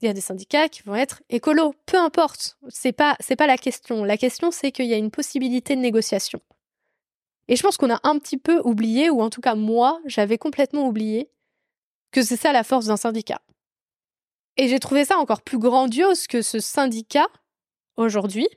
Il 0.02 0.06
y 0.06 0.10
a 0.10 0.14
des 0.14 0.22
syndicats 0.22 0.70
qui 0.70 0.84
vont 0.84 0.96
être 0.96 1.22
écolos. 1.30 1.76
Peu 1.86 1.98
importe. 1.98 2.58
C'est 2.70 2.92
pas, 2.92 3.16
c'est 3.20 3.36
pas 3.36 3.48
la 3.48 3.58
question. 3.58 4.04
La 4.04 4.18
question, 4.18 4.52
c'est 4.52 4.72
qu'il 4.72 4.86
y 4.86 4.94
a 4.94 4.98
une 4.98 5.12
possibilité 5.12 5.76
de 5.76 5.82
négociation. 5.82 6.40
Et 7.48 7.56
je 7.56 7.64
pense 7.64 7.78
qu'on 7.78 7.90
a 7.90 8.00
un 8.04 8.20
petit 8.20 8.38
peu 8.38 8.62
oublié, 8.64 9.10
ou 9.10 9.22
en 9.22 9.30
tout 9.30 9.42
cas 9.42 9.56
moi, 9.56 10.02
j'avais 10.06 10.38
complètement 10.38 10.88
oublié, 10.88 11.30
que 12.12 12.22
c'est 12.22 12.38
ça 12.38 12.52
la 12.52 12.64
force 12.64 12.88
d'un 12.88 12.98
syndicat. 12.98 13.42
Et 14.58 14.68
j'ai 14.68 14.80
trouvé 14.80 15.06
ça 15.06 15.18
encore 15.18 15.42
plus 15.42 15.60
grandiose 15.60 16.28
que 16.28 16.42
ce 16.42 16.60
syndicat, 16.60 17.28
aujourd'hui, 17.96 18.48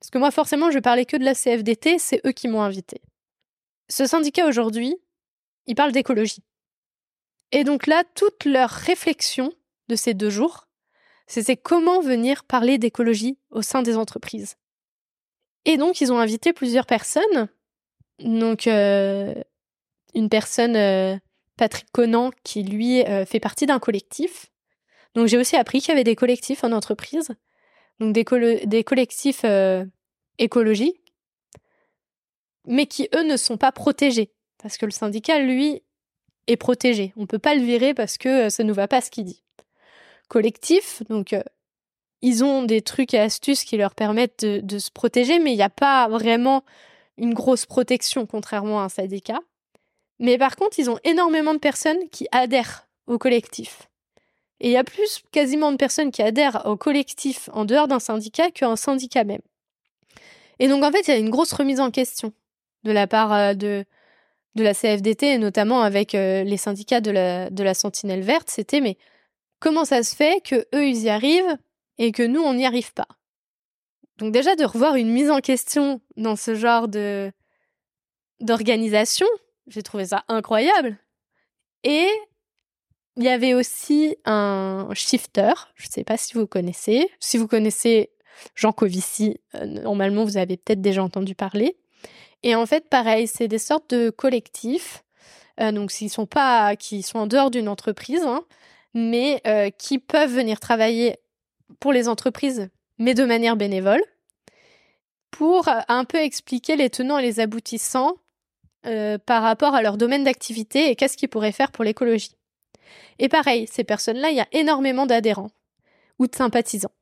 parce 0.00 0.10
que 0.10 0.18
moi 0.18 0.30
forcément 0.30 0.70
je 0.70 0.78
parlais 0.78 1.04
que 1.04 1.16
de 1.16 1.24
la 1.24 1.34
CFDT, 1.34 1.98
c'est 1.98 2.20
eux 2.26 2.32
qui 2.32 2.48
m'ont 2.48 2.62
invité. 2.62 3.02
Ce 3.88 4.06
syndicat 4.06 4.46
aujourd'hui, 4.46 4.96
il 5.66 5.74
parle 5.74 5.92
d'écologie. 5.92 6.44
Et 7.52 7.64
donc 7.64 7.86
là, 7.86 8.04
toute 8.14 8.44
leur 8.44 8.70
réflexion 8.70 9.52
de 9.88 9.96
ces 9.96 10.14
deux 10.14 10.30
jours, 10.30 10.68
c'est 11.26 11.56
comment 11.56 12.00
venir 12.00 12.44
parler 12.44 12.78
d'écologie 12.78 13.38
au 13.50 13.62
sein 13.62 13.82
des 13.82 13.96
entreprises. 13.96 14.56
Et 15.64 15.76
donc, 15.76 16.00
ils 16.00 16.12
ont 16.12 16.18
invité 16.18 16.52
plusieurs 16.52 16.86
personnes. 16.86 17.48
Donc, 18.20 18.66
euh, 18.66 19.34
une 20.14 20.28
personne, 20.28 20.76
euh, 20.76 21.16
Patrick 21.56 21.90
Conan, 21.92 22.30
qui 22.44 22.62
lui 22.62 23.02
euh, 23.02 23.24
fait 23.24 23.40
partie 23.40 23.66
d'un 23.66 23.78
collectif. 23.78 24.50
Donc, 25.14 25.26
j'ai 25.26 25.38
aussi 25.38 25.56
appris 25.56 25.80
qu'il 25.80 25.88
y 25.88 25.92
avait 25.92 26.04
des 26.04 26.16
collectifs 26.16 26.64
en 26.64 26.72
entreprise. 26.72 27.30
Donc, 27.98 28.14
des, 28.14 28.24
des 28.66 28.84
collectifs 28.84 29.44
écologiques, 30.38 31.14
mais 32.66 32.86
qui, 32.86 33.08
eux, 33.14 33.24
ne 33.24 33.36
sont 33.36 33.58
pas 33.58 33.72
protégés. 33.72 34.32
Parce 34.62 34.78
que 34.78 34.86
le 34.86 34.90
syndicat, 34.90 35.38
lui, 35.38 35.82
est 36.46 36.56
protégé. 36.56 37.12
On 37.16 37.22
ne 37.22 37.26
peut 37.26 37.38
pas 37.38 37.54
le 37.54 37.62
virer 37.62 37.92
parce 37.94 38.16
que 38.16 38.48
ça 38.48 38.62
ne 38.62 38.68
nous 38.68 38.74
va 38.74 38.88
pas 38.88 39.00
ce 39.00 39.10
qu'il 39.10 39.24
dit. 39.24 39.42
Collectif, 40.28 41.02
donc 41.08 41.34
ils 42.22 42.44
ont 42.44 42.62
des 42.62 42.82
trucs 42.82 43.14
et 43.14 43.18
astuces 43.18 43.64
qui 43.64 43.76
leur 43.76 43.94
permettent 43.94 44.44
de, 44.44 44.78
se 44.78 44.90
protéger, 44.90 45.38
mais 45.38 45.52
il 45.52 45.56
n'y 45.56 45.62
a 45.62 45.70
pas 45.70 46.08
vraiment 46.08 46.64
une 47.16 47.34
grosse 47.34 47.66
protection, 47.66 48.26
contrairement 48.26 48.80
à 48.80 48.84
un 48.84 48.88
syndicat. 48.88 49.40
Mais 50.18 50.38
par 50.38 50.56
contre, 50.56 50.78
ils 50.78 50.90
ont 50.90 50.98
énormément 51.04 51.54
de 51.54 51.58
personnes 51.58 52.08
qui 52.10 52.26
adhèrent 52.30 52.88
au 53.06 53.18
collectif. 53.18 53.88
Et 54.60 54.68
il 54.68 54.72
y 54.72 54.76
a 54.76 54.84
plus 54.84 55.22
quasiment 55.32 55.72
de 55.72 55.76
personnes 55.76 56.10
qui 56.10 56.22
adhèrent 56.22 56.66
au 56.66 56.76
collectif 56.76 57.48
en 57.52 57.64
dehors 57.64 57.88
d'un 57.88 57.98
syndicat 57.98 58.50
qu'un 58.50 58.76
syndicat 58.76 59.24
même. 59.24 59.40
Et 60.58 60.68
donc 60.68 60.84
en 60.84 60.92
fait, 60.92 61.08
il 61.08 61.10
y 61.10 61.14
a 61.14 61.16
une 61.16 61.30
grosse 61.30 61.52
remise 61.52 61.80
en 61.80 61.90
question 61.90 62.32
de 62.84 62.92
la 62.92 63.06
part 63.06 63.32
euh, 63.32 63.54
de, 63.54 63.84
la 64.56 64.74
CFDT, 64.74 65.34
et 65.34 65.38
notamment 65.38 65.80
avec 65.80 66.14
euh, 66.14 66.44
les 66.44 66.58
syndicats 66.58 67.00
de 67.00 67.10
la, 67.10 67.48
de 67.48 67.64
la 67.64 67.72
Sentinelle 67.72 68.22
Verte, 68.22 68.50
c'était 68.50 68.80
mais 68.80 68.98
comment 69.58 69.86
ça 69.86 70.02
se 70.02 70.14
fait 70.14 70.42
que 70.44 70.66
eux 70.74 70.86
ils 70.86 71.02
y 71.02 71.08
arrivent 71.08 71.56
et 71.98 72.12
que 72.12 72.22
nous 72.22 72.42
on 72.42 72.54
n'y 72.54 72.66
arrive 72.66 72.92
pas? 72.92 73.08
Donc 74.20 74.32
déjà 74.32 74.54
de 74.54 74.64
revoir 74.64 74.96
une 74.96 75.10
mise 75.10 75.30
en 75.30 75.40
question 75.40 76.00
dans 76.16 76.36
ce 76.36 76.54
genre 76.54 76.88
de 76.88 77.32
d'organisation, 78.40 79.26
j'ai 79.66 79.82
trouvé 79.82 80.06
ça 80.06 80.24
incroyable. 80.28 80.98
Et 81.84 82.08
il 83.16 83.24
y 83.24 83.28
avait 83.28 83.54
aussi 83.54 84.16
un 84.24 84.88
shifter, 84.94 85.52
je 85.74 85.86
ne 85.86 85.90
sais 85.90 86.04
pas 86.04 86.16
si 86.16 86.34
vous 86.34 86.46
connaissez. 86.46 87.10
Si 87.18 87.38
vous 87.38 87.46
connaissez 87.48 88.10
Jean 88.54 88.72
Covici, 88.72 89.40
euh, 89.54 89.66
normalement 89.66 90.24
vous 90.24 90.36
avez 90.36 90.56
peut-être 90.56 90.80
déjà 90.80 91.02
entendu 91.02 91.34
parler. 91.34 91.76
Et 92.42 92.54
en 92.54 92.64
fait, 92.64 92.88
pareil, 92.88 93.26
c'est 93.26 93.48
des 93.48 93.58
sortes 93.58 93.90
de 93.90 94.10
collectifs, 94.10 95.02
euh, 95.60 95.72
donc 95.72 95.90
s'ils 95.90 96.10
sont 96.10 96.26
pas, 96.26 96.76
qui 96.76 97.02
sont 97.02 97.18
en 97.18 97.26
dehors 97.26 97.50
d'une 97.50 97.68
entreprise, 97.68 98.22
hein, 98.24 98.44
mais 98.94 99.42
euh, 99.46 99.70
qui 99.70 99.98
peuvent 99.98 100.32
venir 100.32 100.60
travailler 100.60 101.16
pour 101.78 101.92
les 101.92 102.08
entreprises, 102.08 102.70
mais 103.00 103.14
de 103.14 103.24
manière 103.24 103.56
bénévole, 103.56 104.02
pour 105.32 105.66
euh, 105.66 105.80
un 105.88 106.04
peu 106.04 106.18
expliquer 106.18 106.76
les 106.76 106.90
tenants 106.90 107.18
et 107.18 107.22
les 107.22 107.40
aboutissants 107.40 108.14
par 109.26 109.42
rapport 109.42 109.74
à 109.74 109.82
leur 109.82 109.98
domaine 109.98 110.24
d'activité 110.24 110.88
et 110.88 110.96
qu'est-ce 110.96 111.18
qu'ils 111.18 111.28
pourraient 111.28 111.52
faire 111.52 111.70
pour 111.70 111.84
l'écologie. 111.84 112.34
Et 113.18 113.28
pareil, 113.28 113.68
ces 113.70 113.84
personnes-là, 113.84 114.30
il 114.30 114.36
y 114.36 114.40
a 114.40 114.48
énormément 114.52 115.04
d'adhérents 115.04 115.50
ou 116.18 116.26
de 116.26 116.34
sympathisants. 116.34 116.92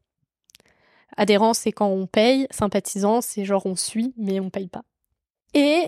Adhérents, 1.17 1.55
c'est 1.55 1.71
quand 1.71 1.87
on 1.87 2.09
paye, 2.09 2.49
sympathisants, 2.51 3.21
c'est 3.21 3.45
genre 3.45 3.65
on 3.67 3.77
suit, 3.77 4.13
mais 4.17 4.41
on 4.41 4.51
paye 4.51 4.67
pas. 4.67 4.83
Et 5.55 5.87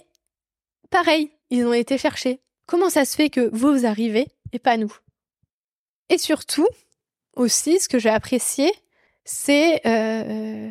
pareil, 0.91 1.33
ils 1.51 1.67
ont 1.67 1.73
été 1.73 1.99
cherchés. 1.99 2.41
Comment 2.67 2.89
ça 2.89 3.05
se 3.05 3.17
fait 3.17 3.31
que 3.31 3.51
vous 3.53 3.85
arrivez 3.85 4.29
et 4.53 4.61
pas 4.61 4.77
nous? 4.77 4.95
Et 6.09 6.19
surtout, 6.19 6.69
aussi, 7.35 7.81
ce 7.81 7.89
que 7.89 7.99
j'ai 7.99 8.11
apprécié, 8.11 8.73
c'est 9.25 9.87
euh, 9.87 10.71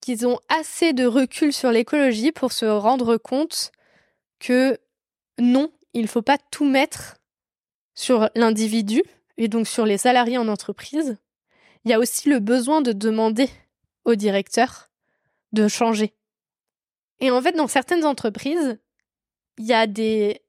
qu'ils 0.00 0.26
ont 0.26 0.38
assez 0.48 0.92
de 0.92 1.06
recul 1.06 1.52
sur 1.52 1.70
l'écologie 1.70 2.32
pour 2.32 2.52
se 2.52 2.66
rendre 2.66 3.16
compte 3.16 3.72
que 4.38 4.78
non, 5.38 5.72
il 5.92 6.02
ne 6.02 6.06
faut 6.06 6.22
pas 6.22 6.38
tout 6.50 6.64
mettre 6.64 7.16
sur 7.94 8.28
l'individu 8.34 9.02
et 9.38 9.48
donc 9.48 9.66
sur 9.66 9.86
les 9.86 9.98
salariés 9.98 10.38
en 10.38 10.48
entreprise. 10.48 11.16
Il 11.84 11.90
y 11.90 11.94
a 11.94 11.98
aussi 11.98 12.28
le 12.28 12.40
besoin 12.40 12.82
de 12.82 12.92
demander 12.92 13.48
au 14.04 14.14
directeur 14.14 14.90
de 15.52 15.68
changer. 15.68 16.14
Et 17.20 17.30
en 17.30 17.40
fait, 17.40 17.52
dans 17.52 17.68
certaines 17.68 18.04
entreprises, 18.04 18.78
il 19.58 19.66
y 19.66 19.72
a 19.72 19.86
des 19.86 20.42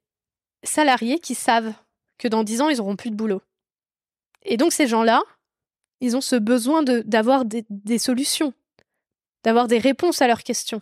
salariés 0.63 1.20
qui 1.20 1.36
savent 1.36 1.74
que 2.18 2.27
dans 2.27 2.44
10 2.44 2.62
ans, 2.62 2.70
ils 2.70 2.77
n'auront 2.77 2.96
plus 2.96 3.12
de 3.12 3.16
boulot. 3.16 3.42
Et 4.44 4.58
donc, 4.58 4.74
ces 4.74 4.88
gens-là, 4.88 5.22
ils 6.01 6.16
ont 6.16 6.22
ce 6.22 6.36
besoin 6.36 6.84
d'avoir 6.84 7.46
des, 7.46 7.98
solutions, 7.98 8.54
d'avoir 9.44 9.68
des 9.68 9.80
réponses 9.80 10.22
à 10.22 10.27
leurs 10.27 10.44
questions. 10.44 10.82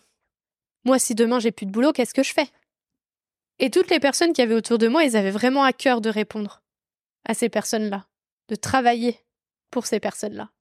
Moi, 0.84 1.00
si 1.00 1.16
demain 1.16 1.40
j'ai 1.40 1.52
plus 1.52 1.66
de 1.66 1.72
boulot, 1.72 1.94
qu'est-ce 1.94 2.14
que 2.14 2.24
je 2.24 2.34
fais? 2.34 2.48
Et 3.60 3.70
toutes 3.70 3.90
les 3.90 4.00
personnes 4.00 4.34
qui 4.34 4.42
avaient 4.42 4.56
autour 4.56 4.78
de 4.78 4.88
moi, 4.88 5.04
ils 5.04 5.16
avaient 5.16 5.32
vraiment 5.32 5.64
à 5.64 5.74
cœur 5.74 6.02
de 6.02 6.10
répondre. 6.10 6.62
à 7.28 7.34
ces 7.34 7.50
personnes-là, 7.50 8.06
de 8.50 8.56
travailler 8.56 9.20
pour 9.72 9.88
ces 9.88 10.00
personnes-là, 10.00 10.52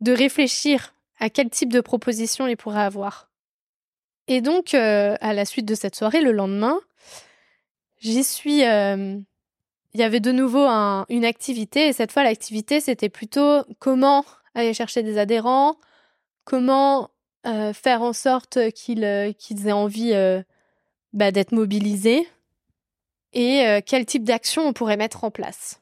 de 0.00 0.12
réfléchir 0.12 0.94
à 1.18 1.28
quel 1.28 1.50
type 1.50 1.72
de 1.72 1.80
proposition 1.80 2.46
ils 2.46 2.56
pourraient 2.56 2.82
avoir. 2.82 3.32
Et 4.28 4.40
donc, 4.40 4.74
euh, 4.74 5.16
à 5.20 5.32
la 5.32 5.44
suite 5.44 5.66
de 5.66 5.74
cette 5.74 5.96
soirée, 5.96 6.20
le 6.20 6.30
lendemain, 6.30 6.78
j'y 7.98 8.22
suis. 8.22 8.64
Euh, 8.64 9.18
il 9.94 10.00
y 10.00 10.04
avait 10.04 10.20
de 10.20 10.32
nouveau 10.32 10.66
une 10.66 11.24
activité, 11.24 11.88
et 11.88 11.92
cette 11.92 12.12
fois, 12.12 12.22
l'activité, 12.22 12.80
c'était 12.80 13.08
plutôt 13.08 13.62
comment 13.78 14.24
aller 14.54 14.74
chercher 14.74 15.02
des 15.02 15.18
adhérents, 15.18 15.76
comment 16.44 17.10
euh, 17.46 17.72
faire 17.72 18.02
en 18.02 18.12
sorte 18.12 18.70
qu'ils 18.72 19.04
aient 19.04 19.72
envie 19.72 20.14
bah, 21.12 21.30
d'être 21.30 21.52
mobilisés, 21.52 22.26
et 23.34 23.80
quel 23.86 24.06
type 24.06 24.24
d'action 24.24 24.66
on 24.66 24.72
pourrait 24.72 24.96
mettre 24.96 25.24
en 25.24 25.30
place. 25.30 25.80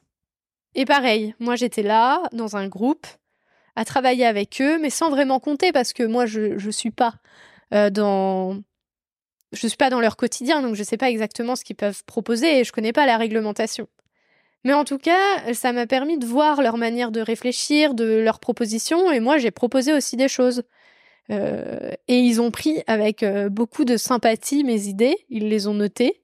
Et 0.75 0.85
pareil, 0.85 1.35
moi 1.39 1.55
j'étais 1.55 1.83
là, 1.83 2.23
dans 2.31 2.55
un 2.55 2.67
groupe, 2.67 3.07
à 3.75 3.85
travailler 3.85 4.25
avec 4.25 4.61
eux, 4.61 4.79
mais 4.79 4.89
sans 4.89 5.09
vraiment 5.09 5.39
compter, 5.39 5.71
parce 5.71 5.93
que 5.93 6.03
moi 6.03 6.25
je 6.25 6.65
ne 6.65 6.71
suis 6.71 6.91
pas 6.91 7.15
euh, 7.73 7.89
dans 7.89 8.61
je 9.53 9.67
suis 9.67 9.77
pas 9.77 9.89
dans 9.89 9.99
leur 9.99 10.15
quotidien, 10.15 10.61
donc 10.61 10.75
je 10.75 10.83
sais 10.83 10.95
pas 10.95 11.09
exactement 11.09 11.57
ce 11.57 11.65
qu'ils 11.65 11.75
peuvent 11.75 12.05
proposer 12.05 12.59
et 12.59 12.63
je 12.63 12.71
connais 12.71 12.93
pas 12.93 13.05
la 13.05 13.17
réglementation. 13.17 13.87
Mais 14.63 14.73
en 14.73 14.83
tout 14.83 14.97
cas, 14.97 15.53
ça 15.53 15.73
m'a 15.73 15.87
permis 15.87 16.17
de 16.17 16.25
voir 16.25 16.61
leur 16.61 16.77
manière 16.77 17.11
de 17.11 17.19
réfléchir, 17.19 17.93
de 17.93 18.19
leurs 18.19 18.39
propositions, 18.39 19.11
et 19.11 19.19
moi 19.19 19.37
j'ai 19.37 19.51
proposé 19.51 19.93
aussi 19.93 20.17
des 20.17 20.27
choses. 20.27 20.63
Euh, 21.29 21.91
et 22.07 22.19
ils 22.19 22.41
ont 22.41 22.51
pris 22.51 22.83
avec 22.87 23.23
euh, 23.23 23.49
beaucoup 23.49 23.85
de 23.85 23.97
sympathie 23.97 24.63
mes 24.63 24.87
idées, 24.87 25.15
ils 25.29 25.47
les 25.49 25.67
ont 25.67 25.73
notées. 25.73 26.21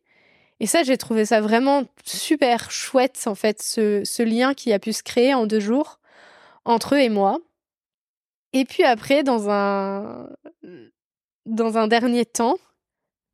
Et 0.60 0.66
ça, 0.66 0.84
j'ai 0.84 0.98
trouvé 0.98 1.26
ça 1.26 1.40
vraiment 1.40 1.84
super 2.04 2.72
chouette, 2.72 3.24
en 3.28 3.36
fait, 3.36 3.62
ce, 3.62 4.02
ce 4.04 4.24
lien 4.24 4.54
qui 4.54 4.74
a 4.74 4.80
pu 4.80 4.92
se 4.92 5.04
créer 5.04 5.34
en 5.34 5.46
deux 5.46 5.60
jours 5.60 6.00
entre 6.66 6.96
eux 6.96 7.00
et 7.00 7.10
moi. 7.10 7.40
Et 8.54 8.66
puis 8.66 8.84
après, 8.84 9.24
dans 9.24 9.50
un, 9.50 10.30
dans 11.46 11.78
un 11.78 11.88
dernier 11.88 12.26
temps, 12.26 12.58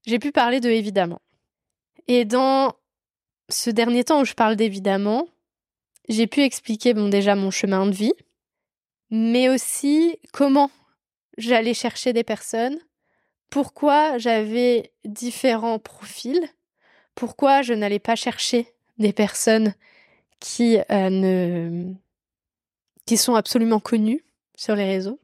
j'ai 0.05 0.19
pu 0.19 0.31
parler 0.31 0.59
de 0.59 0.69
évidemment. 0.69 1.21
Et 2.07 2.25
dans 2.25 2.73
ce 3.49 3.69
dernier 3.69 4.03
temps 4.03 4.21
où 4.21 4.25
je 4.25 4.33
parle 4.33 4.55
d'évidemment, 4.55 5.27
j'ai 6.09 6.27
pu 6.27 6.41
expliquer 6.41 6.93
bon 6.93 7.09
déjà 7.09 7.35
mon 7.35 7.51
chemin 7.51 7.85
de 7.85 7.91
vie, 7.91 8.13
mais 9.09 9.49
aussi 9.49 10.17
comment 10.31 10.71
j'allais 11.37 11.73
chercher 11.73 12.13
des 12.13 12.23
personnes, 12.23 12.79
pourquoi 13.49 14.17
j'avais 14.17 14.91
différents 15.05 15.79
profils, 15.79 16.47
pourquoi 17.15 17.61
je 17.61 17.73
n'allais 17.73 17.99
pas 17.99 18.15
chercher 18.15 18.67
des 18.97 19.13
personnes 19.13 19.73
qui 20.39 20.77
euh, 20.91 21.09
ne 21.09 21.93
qui 23.05 23.17
sont 23.17 23.35
absolument 23.35 23.79
connues 23.79 24.23
sur 24.55 24.75
les 24.75 24.85
réseaux, 24.85 25.19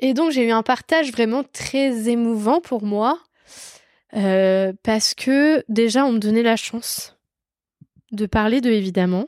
et 0.00 0.14
donc 0.14 0.30
j'ai 0.30 0.46
eu 0.46 0.50
un 0.50 0.62
partage 0.62 1.10
vraiment 1.10 1.42
très 1.44 2.08
émouvant 2.08 2.60
pour 2.60 2.82
moi, 2.82 3.18
euh, 4.14 4.72
parce 4.82 5.14
que 5.14 5.64
déjà 5.68 6.04
on 6.04 6.12
me 6.12 6.18
donnait 6.18 6.42
la 6.42 6.56
chance 6.56 7.16
de 8.10 8.26
parler 8.26 8.60
de 8.60 8.70
évidemment. 8.70 9.26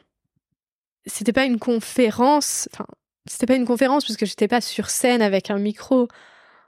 C'était 1.06 1.32
pas 1.32 1.44
une 1.44 1.58
conférence, 1.58 2.68
enfin 2.72 2.86
c'était 3.26 3.46
pas 3.46 3.56
une 3.56 3.66
conférence 3.66 4.04
puisque 4.04 4.24
j'étais 4.24 4.48
pas 4.48 4.60
sur 4.60 4.90
scène 4.90 5.22
avec 5.22 5.50
un 5.50 5.58
micro 5.58 6.08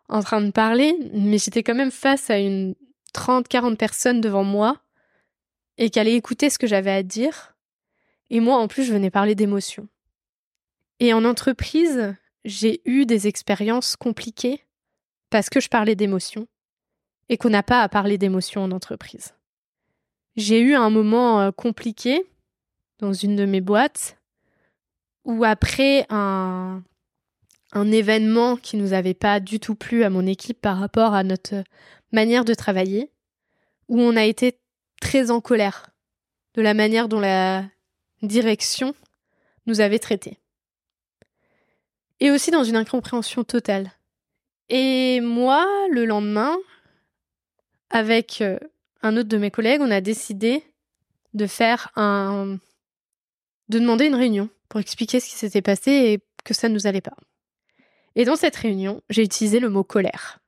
en 0.08 0.22
train 0.22 0.42
de 0.42 0.50
parler, 0.50 0.94
mais 1.12 1.38
j'étais 1.38 1.62
quand 1.62 1.74
même 1.74 1.90
face 1.90 2.28
à 2.28 2.38
une 2.38 2.74
30-40 3.14 3.76
personnes 3.76 4.20
devant 4.20 4.44
moi 4.44 4.80
et 5.78 5.90
qui 5.90 5.98
allaient 5.98 6.14
écouter 6.14 6.50
ce 6.50 6.58
que 6.58 6.66
j'avais 6.66 6.90
à 6.90 7.02
dire. 7.02 7.56
Et 8.30 8.40
moi 8.40 8.56
en 8.56 8.68
plus 8.68 8.84
je 8.84 8.92
venais 8.92 9.10
parler 9.10 9.34
d'émotions. 9.34 9.88
Et 11.00 11.12
en 11.12 11.24
entreprise, 11.24 12.14
j'ai 12.44 12.80
eu 12.84 13.06
des 13.06 13.26
expériences 13.26 13.96
compliquées 13.96 14.64
parce 15.30 15.48
que 15.48 15.60
je 15.60 15.68
parlais 15.68 15.96
d'émotions 15.96 16.46
et 17.32 17.38
qu'on 17.38 17.48
n'a 17.48 17.62
pas 17.62 17.80
à 17.80 17.88
parler 17.88 18.18
d'émotions 18.18 18.62
en 18.62 18.70
entreprise. 18.72 19.32
J'ai 20.36 20.60
eu 20.60 20.74
un 20.74 20.90
moment 20.90 21.40
euh, 21.40 21.50
compliqué 21.50 22.30
dans 22.98 23.14
une 23.14 23.36
de 23.36 23.46
mes 23.46 23.62
boîtes 23.62 24.18
où 25.24 25.42
après 25.42 26.04
un, 26.10 26.82
un 27.72 27.90
événement 27.90 28.56
qui 28.56 28.76
nous 28.76 28.92
avait 28.92 29.14
pas 29.14 29.40
du 29.40 29.60
tout 29.60 29.74
plu 29.74 30.04
à 30.04 30.10
mon 30.10 30.26
équipe 30.26 30.60
par 30.60 30.78
rapport 30.78 31.14
à 31.14 31.24
notre 31.24 31.64
manière 32.12 32.44
de 32.44 32.52
travailler, 32.52 33.10
où 33.88 33.98
on 33.98 34.14
a 34.14 34.24
été 34.24 34.58
très 35.00 35.30
en 35.30 35.40
colère 35.40 35.88
de 36.52 36.60
la 36.60 36.74
manière 36.74 37.08
dont 37.08 37.20
la 37.20 37.64
direction 38.20 38.94
nous 39.64 39.80
avait 39.80 39.98
traités 39.98 40.38
et 42.20 42.30
aussi 42.30 42.50
dans 42.50 42.62
une 42.62 42.76
incompréhension 42.76 43.42
totale. 43.42 43.90
Et 44.68 45.22
moi, 45.22 45.66
le 45.90 46.04
lendemain, 46.04 46.58
avec 47.92 48.40
euh, 48.40 48.58
un 49.02 49.16
autre 49.16 49.28
de 49.28 49.36
mes 49.36 49.50
collègues, 49.50 49.80
on 49.80 49.90
a 49.90 50.00
décidé 50.00 50.64
de 51.34 51.46
faire 51.46 51.90
un. 51.94 52.58
de 53.68 53.78
demander 53.78 54.06
une 54.06 54.14
réunion 54.14 54.48
pour 54.68 54.80
expliquer 54.80 55.20
ce 55.20 55.28
qui 55.28 55.36
s'était 55.36 55.62
passé 55.62 55.90
et 55.90 56.20
que 56.44 56.54
ça 56.54 56.68
ne 56.68 56.74
nous 56.74 56.86
allait 56.86 57.00
pas. 57.00 57.16
Et 58.16 58.24
dans 58.24 58.36
cette 58.36 58.56
réunion, 58.56 59.02
j'ai 59.08 59.22
utilisé 59.22 59.60
le 59.60 59.70
mot 59.70 59.84
colère. 59.84 60.40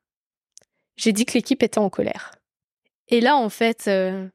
J'ai 0.96 1.12
dit 1.12 1.24
que 1.24 1.34
l'équipe 1.34 1.62
était 1.62 1.78
en 1.78 1.90
colère. 1.90 2.34
Et 3.08 3.20
là, 3.20 3.36
en 3.36 3.48
fait, 3.48 3.84
euh, 3.88 4.28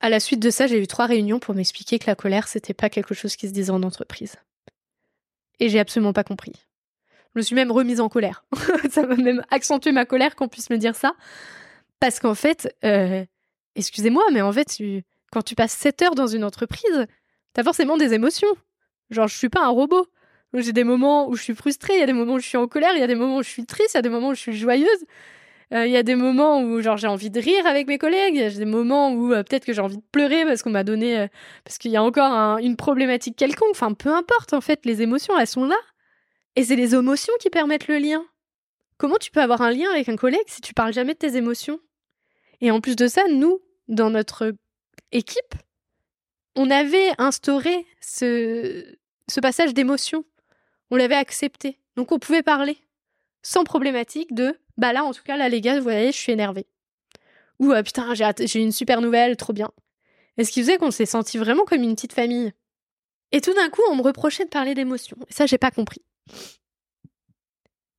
à 0.00 0.08
la 0.08 0.20
suite 0.20 0.40
de 0.40 0.50
ça, 0.50 0.66
j'ai 0.66 0.82
eu 0.82 0.86
trois 0.86 1.06
réunions 1.06 1.38
pour 1.38 1.54
m'expliquer 1.54 1.98
que 1.98 2.06
la 2.06 2.14
colère, 2.14 2.48
c'était 2.48 2.74
pas 2.74 2.90
quelque 2.90 3.14
chose 3.14 3.36
qui 3.36 3.48
se 3.48 3.52
disait 3.52 3.70
en 3.70 3.82
entreprise. 3.82 4.36
Et 5.60 5.68
j'ai 5.68 5.78
absolument 5.78 6.12
pas 6.12 6.24
compris. 6.24 6.52
Je 7.34 7.40
me 7.40 7.42
suis 7.42 7.54
même 7.54 7.70
remise 7.70 8.00
en 8.00 8.08
colère. 8.08 8.44
ça 8.90 9.06
m'a 9.06 9.16
même 9.16 9.44
accentué 9.50 9.92
ma 9.92 10.04
colère 10.04 10.34
qu'on 10.36 10.48
puisse 10.48 10.70
me 10.70 10.78
dire 10.78 10.94
ça. 10.96 11.14
Parce 12.00 12.20
qu'en 12.20 12.34
fait, 12.34 12.74
euh, 12.84 13.24
excusez-moi, 13.76 14.24
mais 14.32 14.42
en 14.42 14.52
fait, 14.52 14.76
quand 15.32 15.42
tu 15.42 15.54
passes 15.54 15.72
7 15.72 16.02
heures 16.02 16.14
dans 16.14 16.26
une 16.26 16.44
entreprise, 16.44 17.06
t'as 17.52 17.62
forcément 17.62 17.96
des 17.96 18.12
émotions. 18.14 18.48
Genre, 19.10 19.28
je 19.28 19.36
suis 19.36 19.48
pas 19.48 19.64
un 19.64 19.70
robot. 19.70 20.06
J'ai 20.54 20.72
des 20.72 20.84
moments 20.84 21.28
où 21.28 21.34
je 21.34 21.42
suis 21.42 21.54
frustrée, 21.54 21.94
il 21.94 22.00
y 22.00 22.02
a 22.02 22.06
des 22.06 22.12
moments 22.12 22.34
où 22.34 22.38
je 22.38 22.46
suis 22.46 22.56
en 22.56 22.68
colère, 22.68 22.92
il 22.94 23.00
y 23.00 23.02
a 23.02 23.08
des 23.08 23.16
moments 23.16 23.38
où 23.38 23.42
je 23.42 23.48
suis 23.48 23.66
triste, 23.66 23.94
il 23.94 23.96
y 23.96 23.98
a 23.98 24.02
des 24.02 24.08
moments 24.08 24.28
où 24.28 24.34
je 24.34 24.40
suis 24.40 24.56
joyeuse. 24.56 25.04
Euh, 25.72 25.86
il 25.86 25.92
y 25.92 25.96
a 25.96 26.04
des 26.04 26.14
moments 26.14 26.60
où 26.62 26.80
genre 26.80 26.96
j'ai 26.96 27.08
envie 27.08 27.30
de 27.30 27.40
rire 27.40 27.66
avec 27.66 27.88
mes 27.88 27.98
collègues, 27.98 28.34
il 28.36 28.40
y 28.40 28.44
a 28.44 28.50
des 28.50 28.64
moments 28.64 29.12
où 29.12 29.32
euh, 29.32 29.42
peut-être 29.42 29.64
que 29.64 29.72
j'ai 29.72 29.80
envie 29.80 29.96
de 29.96 30.04
pleurer 30.12 30.44
parce 30.44 30.62
qu'on 30.62 30.70
m'a 30.70 30.84
donné 30.84 31.26
parce 31.64 31.78
qu'il 31.78 31.90
y 31.90 31.96
a 31.96 32.02
encore 32.02 32.58
une 32.58 32.76
problématique 32.76 33.34
quelconque. 33.34 33.70
Enfin, 33.72 33.94
peu 33.94 34.14
importe 34.14 34.52
en 34.52 34.60
fait, 34.60 34.84
les 34.84 35.02
émotions 35.02 35.36
elles 35.38 35.48
sont 35.48 35.64
là 35.64 35.76
et 36.54 36.62
c'est 36.62 36.76
les 36.76 36.94
émotions 36.94 37.34
qui 37.40 37.50
permettent 37.50 37.88
le 37.88 37.98
lien. 37.98 38.24
Comment 39.04 39.18
tu 39.18 39.30
peux 39.30 39.42
avoir 39.42 39.60
un 39.60 39.70
lien 39.70 39.90
avec 39.90 40.08
un 40.08 40.16
collègue 40.16 40.46
si 40.46 40.62
tu 40.62 40.72
parles 40.72 40.94
jamais 40.94 41.12
de 41.12 41.18
tes 41.18 41.36
émotions? 41.36 41.78
Et 42.62 42.70
en 42.70 42.80
plus 42.80 42.96
de 42.96 43.06
ça, 43.06 43.20
nous, 43.28 43.60
dans 43.86 44.08
notre 44.08 44.54
équipe, 45.12 45.54
on 46.56 46.70
avait 46.70 47.10
instauré 47.18 47.84
ce, 48.00 48.96
passage 49.42 49.74
d'émotion. 49.74 50.24
On 50.90 50.96
l'avait 50.96 51.16
accepté. 51.16 51.78
Donc 51.96 52.12
on 52.12 52.18
pouvait 52.18 52.42
parler 52.42 52.78
sans 53.42 53.62
problématique 53.62 54.34
de 54.34 54.58
bah 54.78 54.94
là, 54.94 55.04
en 55.04 55.12
tout 55.12 55.22
cas, 55.22 55.36
là, 55.36 55.50
les 55.50 55.60
gars, 55.60 55.76
vous 55.76 55.82
voyez, 55.82 56.10
je 56.10 56.16
suis 56.16 56.32
énervée. 56.32 56.66
Ou 57.58 57.72
euh, 57.72 57.82
putain, 57.82 58.14
j'ai 58.14 58.62
une 58.62 58.72
super 58.72 59.02
nouvelle, 59.02 59.36
trop 59.36 59.52
bien. 59.52 59.70
Et 60.38 60.44
ce 60.44 60.50
qui 60.50 60.62
faisait 60.62 60.78
qu'on 60.78 60.90
s'est 60.90 61.04
senti 61.04 61.36
vraiment 61.36 61.66
comme 61.66 61.82
une 61.82 61.94
petite 61.94 62.14
famille. 62.14 62.54
Et 63.32 63.42
tout 63.42 63.52
d'un 63.52 63.68
coup, 63.68 63.82
on 63.90 63.96
me 63.96 64.02
reprochait 64.02 64.46
de 64.46 64.48
parler 64.48 64.72
d'émotions. 64.72 65.18
Et 65.28 65.34
ça, 65.34 65.44
j'ai 65.44 65.58
pas 65.58 65.70
compris. 65.70 66.00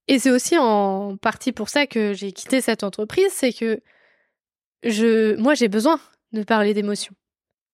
Et 0.08 0.20
c'est 0.20 0.32
aussi 0.32 0.58
en 0.58 1.18
partie 1.18 1.52
pour 1.52 1.70
ça 1.70 1.88
que 1.88 2.14
j'ai 2.14 2.32
quitté 2.32 2.62
cette 2.62 2.84
entreprise, 2.84 3.32
c'est 3.32 3.54
que 3.54 3.82
je, 4.84 5.36
moi, 5.38 5.56
j'ai 5.56 5.68
besoin 5.68 6.00
de 6.32 6.44
parler 6.44 6.74
d'émotions. 6.74 7.16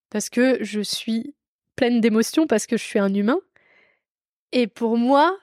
Parce 0.09 0.29
que 0.29 0.63
je 0.63 0.81
suis 0.81 1.35
pleine 1.75 1.99
d'émotions, 1.99 2.47
parce 2.47 2.67
que 2.67 2.77
je 2.77 2.83
suis 2.83 2.99
un 2.99 3.13
humain. 3.13 3.39
Et 4.53 4.67
pour 4.67 4.97
moi, 4.97 5.37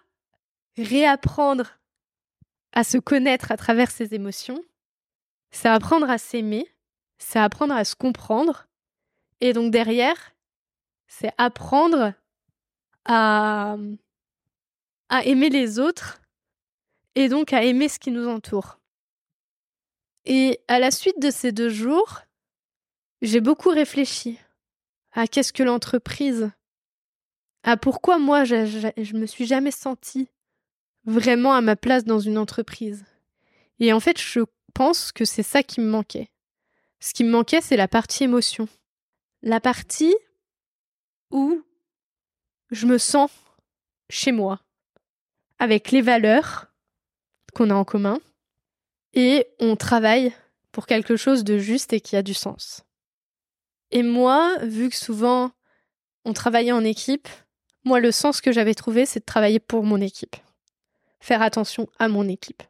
réapprendre 0.79 1.79
à 2.73 2.85
se 2.85 2.99
connaître 2.99 3.51
à 3.51 3.57
travers 3.57 3.91
ses 3.91 4.15
émotions, 4.15 4.63
c'est 5.51 5.69
apprendre 5.69 6.09
à 6.11 6.19
s'aimer, 6.19 6.67
c'est 7.19 7.39
apprendre 7.39 7.75
à 7.75 7.85
se 7.85 7.95
comprendre, 7.95 8.69
et 9.41 9.53
donc 9.53 9.73
derrière, 9.73 10.35
c'est 11.07 11.33
apprendre 11.39 12.13
à, 13.05 13.77
à 15.09 15.25
aimer 15.25 15.49
les 15.49 15.79
autres, 15.79 16.21
et 17.15 17.29
donc 17.29 17.53
à 17.53 17.63
aimer 17.65 17.89
ce 17.89 17.99
qui 17.99 18.11
nous 18.11 18.29
entoure. 18.29 18.79
Et 20.25 20.61
à 20.69 20.79
la 20.79 20.91
suite 20.91 21.21
de 21.21 21.31
ces 21.31 21.53
deux 21.53 21.69
jours, 21.69 22.21
j'ai 23.23 23.41
beaucoup 23.41 23.71
réfléchi 23.71 24.39
à 25.13 25.27
qu'est-ce 25.27 25.53
que 25.53 25.63
l'entreprise, 25.63 26.51
à 27.63 27.77
pourquoi 27.77 28.19
moi 28.19 28.45
je, 28.45 28.67
je, 28.67 29.03
je 29.03 29.15
me 29.15 29.27
suis 29.27 29.47
jamais 29.47 29.71
sentie 29.71 30.29
vraiment 31.05 31.55
à 31.55 31.61
ma 31.61 31.77
place 31.77 32.05
dans 32.05 32.21
une 32.21 32.39
entreprise. 32.39 33.05
Et 33.81 33.93
en 33.93 34.01
fait, 34.01 34.21
je 34.21 34.41
pense 34.75 35.13
que 35.13 35.25
c'est 35.25 35.43
ça 35.43 35.63
qui 35.63 35.81
me 35.81 35.89
manquait. 35.89 36.31
Ce 37.01 37.15
qui 37.15 37.25
me 37.25 37.31
manquait, 37.31 37.61
c'est 37.61 37.77
la 37.77 37.89
partie 37.89 38.25
émotion. 38.25 38.69
La 39.43 39.61
partie 39.61 40.15
où 41.31 41.63
je 42.71 42.87
me 42.87 42.99
sens 42.99 43.31
chez 44.11 44.33
moi, 44.33 44.61
avec 45.59 45.91
les 45.91 46.03
valeurs 46.03 46.68
qu'on 47.55 47.71
a 47.71 47.75
en 47.75 47.85
commun, 47.85 48.21
et 49.15 49.47
on 49.59 49.77
travaille 49.77 50.33
pour 50.73 50.87
quelque 50.87 51.17
chose 51.17 51.45
de 51.45 51.59
juste 51.59 51.93
et 51.93 52.01
qui 52.01 52.17
a 52.17 52.23
du 52.23 52.35
sens. 52.35 52.85
Et 53.91 54.03
moi, 54.03 54.57
vu 54.63 54.91
que 54.91 54.97
souvent 54.97 55.51
on 56.25 56.33
travaillait 56.33 56.73
en 56.73 56.85
équipe, 56.85 57.29
moi 57.85 58.01
le 58.01 58.13
sens 58.13 58.41
que 58.41 58.53
j'avais 58.53 58.75
trouvé, 58.75 59.07
c'est 59.07 59.21
de 59.21 59.25
travailler 59.25 59.61
pour 59.61 59.83
mon 59.83 60.01
équipe. 60.01 60.37
Faire 61.21 61.43
attention 61.43 61.89
à 61.99 62.09
mon 62.09 62.29
équipe. 62.29 62.63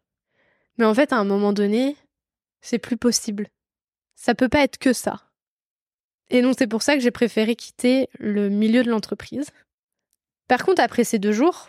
Mais 0.78 0.84
en 0.84 0.94
fait, 0.94 1.12
à 1.12 1.16
un 1.16 1.24
moment 1.24 1.52
donné, 1.52 1.96
c'est 2.60 2.78
plus 2.78 2.96
possible. 2.96 3.48
Ça 4.14 4.34
peut 4.34 4.48
pas 4.48 4.62
être 4.62 4.78
que 4.78 4.92
ça. 4.92 5.22
Et 6.30 6.40
donc 6.42 6.54
c'est 6.58 6.66
pour 6.66 6.82
ça 6.82 6.94
que 6.94 7.00
j'ai 7.00 7.10
préféré 7.10 7.56
quitter 7.56 8.08
le 8.18 8.48
milieu 8.48 8.82
de 8.82 8.90
l'entreprise. 8.90 9.50
Par 10.46 10.64
contre, 10.64 10.82
après 10.82 11.04
ces 11.04 11.18
deux 11.18 11.32
jours, 11.32 11.68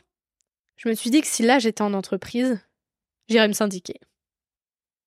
je 0.76 0.89
me 0.89 0.93
suis 0.93 1.10
dit 1.10 1.22
que 1.22 1.28
si 1.28 1.43
là 1.43 1.60
j'étais 1.60 1.82
en 1.82 1.93
entreprise, 1.93 2.60
j'irais 3.30 3.48
me 3.48 3.54
syndiquer. 3.54 4.00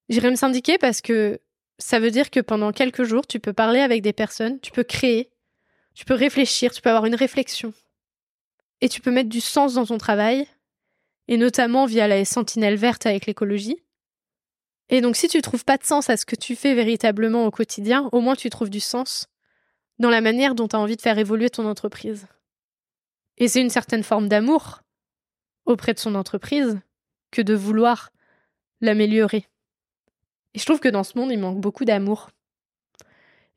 J'irais 0.08 0.30
me 0.30 0.36
syndiquer 0.36 0.78
parce 0.78 1.00
que 1.00 1.40
ça 1.78 1.98
veut 1.98 2.10
dire 2.10 2.30
que 2.30 2.40
pendant 2.40 2.72
quelques 2.72 3.04
jours, 3.04 3.26
tu 3.26 3.40
peux 3.40 3.52
parler 3.52 3.80
avec 3.80 4.02
des 4.02 4.12
personnes, 4.12 4.60
tu 4.60 4.70
peux 4.70 4.84
créer, 4.84 5.30
tu 5.94 6.04
peux 6.04 6.14
réfléchir, 6.14 6.72
tu 6.72 6.80
peux 6.80 6.90
avoir 6.90 7.06
une 7.06 7.14
réflexion. 7.14 7.72
Et 8.80 8.88
tu 8.88 9.00
peux 9.00 9.10
mettre 9.10 9.28
du 9.28 9.40
sens 9.40 9.74
dans 9.74 9.86
ton 9.86 9.98
travail, 9.98 10.46
et 11.28 11.36
notamment 11.36 11.86
via 11.86 12.08
la 12.08 12.24
sentinelle 12.24 12.76
verte 12.76 13.06
avec 13.06 13.26
l'écologie. 13.26 13.82
Et 14.88 15.00
donc 15.00 15.16
si 15.16 15.28
tu 15.28 15.40
trouves 15.40 15.64
pas 15.64 15.76
de 15.76 15.84
sens 15.84 16.10
à 16.10 16.16
ce 16.16 16.26
que 16.26 16.36
tu 16.36 16.56
fais 16.56 16.74
véritablement 16.74 17.46
au 17.46 17.50
quotidien, 17.50 18.08
au 18.12 18.20
moins 18.20 18.36
tu 18.36 18.50
trouves 18.50 18.70
du 18.70 18.80
sens 18.80 19.28
dans 19.98 20.10
la 20.10 20.20
manière 20.20 20.54
dont 20.54 20.68
tu 20.68 20.76
as 20.76 20.80
envie 20.80 20.96
de 20.96 21.02
faire 21.02 21.18
évoluer 21.18 21.48
ton 21.48 21.66
entreprise. 21.66 22.26
Et 23.38 23.48
c'est 23.48 23.60
une 23.60 23.70
certaine 23.70 24.02
forme 24.02 24.28
d'amour 24.28 24.82
auprès 25.64 25.94
de 25.94 25.98
son 25.98 26.14
entreprise 26.14 26.80
que 27.32 27.42
de 27.42 27.54
vouloir 27.54 28.10
l'améliorer. 28.80 29.46
Et 30.54 30.58
je 30.58 30.64
trouve 30.64 30.80
que 30.80 30.88
dans 30.88 31.02
ce 31.02 31.18
monde, 31.18 31.32
il 31.32 31.38
manque 31.38 31.60
beaucoup 31.60 31.84
d'amour. 31.84 32.30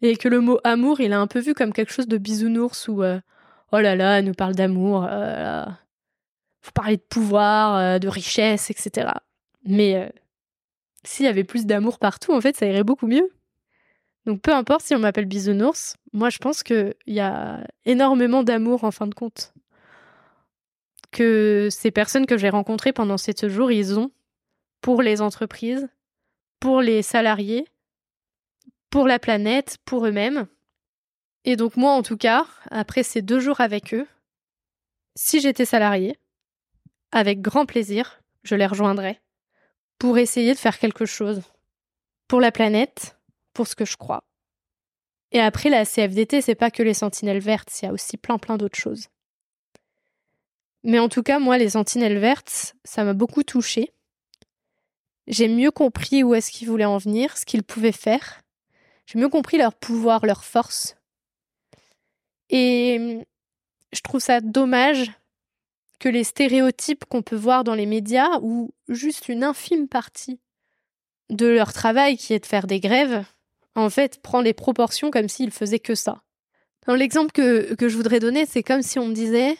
Et 0.01 0.17
que 0.17 0.27
le 0.27 0.39
mot 0.39 0.59
amour, 0.63 0.99
il 0.99 1.11
est 1.11 1.15
un 1.15 1.27
peu 1.27 1.39
vu 1.39 1.53
comme 1.53 1.73
quelque 1.73 1.91
chose 1.91 2.07
de 2.07 2.17
bisounours 2.17 2.87
ou 2.87 3.03
euh, 3.03 3.19
oh 3.71 3.79
là 3.79 3.95
là, 3.95 4.19
elle 4.19 4.25
nous 4.25 4.33
parle 4.33 4.55
d'amour, 4.55 5.07
euh, 5.09 5.65
faut 6.61 6.71
parler 6.71 6.97
de 6.97 7.01
pouvoir, 7.01 7.75
euh, 7.77 7.99
de 7.99 8.07
richesse, 8.07 8.69
etc. 8.69 9.09
Mais 9.65 9.95
euh, 9.95 10.09
s'il 11.03 11.25
y 11.25 11.29
avait 11.29 11.43
plus 11.43 11.65
d'amour 11.65 11.99
partout, 11.99 12.33
en 12.33 12.41
fait, 12.41 12.55
ça 12.55 12.65
irait 12.65 12.83
beaucoup 12.83 13.07
mieux. 13.07 13.29
Donc 14.25 14.41
peu 14.41 14.53
importe 14.53 14.81
si 14.81 14.95
on 14.95 14.99
m'appelle 14.99 15.25
bisounours, 15.25 15.97
moi 16.11 16.31
je 16.31 16.39
pense 16.39 16.63
qu'il 16.63 16.95
y 17.05 17.19
a 17.19 17.65
énormément 17.85 18.41
d'amour 18.41 18.83
en 18.83 18.91
fin 18.91 19.05
de 19.05 19.13
compte. 19.13 19.53
Que 21.15 21.69
ces 21.71 21.91
personnes 21.91 22.25
que 22.25 22.37
j'ai 22.37 22.49
rencontrées 22.49 22.91
pendant 22.91 23.17
ces 23.17 23.33
jours, 23.47 23.71
ils 23.71 23.97
ont 23.97 24.11
pour 24.81 25.01
les 25.01 25.21
entreprises, 25.21 25.87
pour 26.59 26.81
les 26.81 27.01
salariés, 27.01 27.65
pour 28.89 29.07
la 29.07 29.17
planète, 29.17 29.77
pour 29.85 30.05
eux-mêmes. 30.05 30.45
Et 31.45 31.55
donc 31.55 31.77
moi 31.77 31.93
en 31.93 32.03
tout 32.03 32.17
cas, 32.17 32.45
après 32.69 33.03
ces 33.03 33.21
deux 33.21 33.39
jours 33.39 33.61
avec 33.61 33.93
eux, 33.93 34.05
si 35.15 35.39
j'étais 35.39 35.63
salarié, 35.63 36.19
avec 37.13 37.39
grand 37.39 37.65
plaisir, 37.65 38.21
je 38.43 38.55
les 38.55 38.67
rejoindrais 38.67 39.21
pour 39.99 40.17
essayer 40.17 40.53
de 40.53 40.59
faire 40.59 40.79
quelque 40.79 41.05
chose 41.05 41.43
pour 42.27 42.41
la 42.41 42.51
planète, 42.51 43.17
pour 43.53 43.67
ce 43.67 43.75
que 43.75 43.85
je 43.85 43.95
crois. 43.95 44.25
Et 45.31 45.39
après, 45.39 45.69
la 45.69 45.85
CFDT, 45.85 46.41
c'est 46.41 46.55
pas 46.55 46.71
que 46.71 46.83
les 46.83 46.93
sentinelles 46.93 47.39
vertes, 47.39 47.81
il 47.81 47.85
y 47.85 47.87
a 47.87 47.93
aussi 47.93 48.17
plein 48.17 48.37
plein 48.37 48.57
d'autres 48.57 48.77
choses. 48.77 49.07
Mais 50.85 50.99
en 50.99 51.09
tout 51.09 51.23
cas, 51.23 51.39
moi, 51.39 51.57
les 51.57 51.71
sentinelles 51.71 52.19
vertes, 52.19 52.75
ça 52.83 53.03
m'a 53.03 53.13
beaucoup 53.13 53.41
touchée. 53.41 53.91
J'ai 55.25 55.47
mieux 55.47 55.71
compris 55.71 56.23
où 56.23 56.35
est-ce 56.35 56.51
qu'ils 56.51 56.67
voulaient 56.67 56.85
en 56.85 56.99
venir, 56.99 57.35
ce 57.39 57.43
qu'ils 57.43 57.63
pouvaient 57.63 57.91
faire. 57.91 58.43
J'ai 59.07 59.17
mieux 59.17 59.27
compris 59.27 59.57
leur 59.57 59.73
pouvoir, 59.73 60.27
leur 60.27 60.45
force. 60.45 60.95
Et 62.51 63.25
je 63.91 64.01
trouve 64.01 64.21
ça 64.21 64.41
dommage 64.41 65.11
que 65.99 66.07
les 66.07 66.23
stéréotypes 66.23 67.05
qu'on 67.05 67.23
peut 67.23 67.35
voir 67.35 67.63
dans 67.63 67.73
les 67.73 67.87
médias, 67.87 68.39
ou 68.43 68.71
juste 68.87 69.27
une 69.27 69.43
infime 69.43 69.87
partie 69.87 70.39
de 71.31 71.47
leur 71.47 71.73
travail 71.73 72.15
qui 72.15 72.35
est 72.35 72.39
de 72.39 72.45
faire 72.45 72.67
des 72.67 72.79
grèves, 72.79 73.25
en 73.73 73.89
fait, 73.89 74.21
prend 74.21 74.41
les 74.41 74.53
proportions 74.53 75.09
comme 75.09 75.29
s'ils 75.29 75.49
faisaient 75.49 75.79
que 75.79 75.95
ça. 75.95 76.21
L'exemple 76.87 77.31
que 77.31 77.75
je 77.89 77.97
voudrais 77.97 78.19
donner, 78.19 78.45
c'est 78.45 78.61
comme 78.61 78.83
si 78.83 78.99
on 78.99 79.07
me 79.07 79.15
disait 79.15 79.57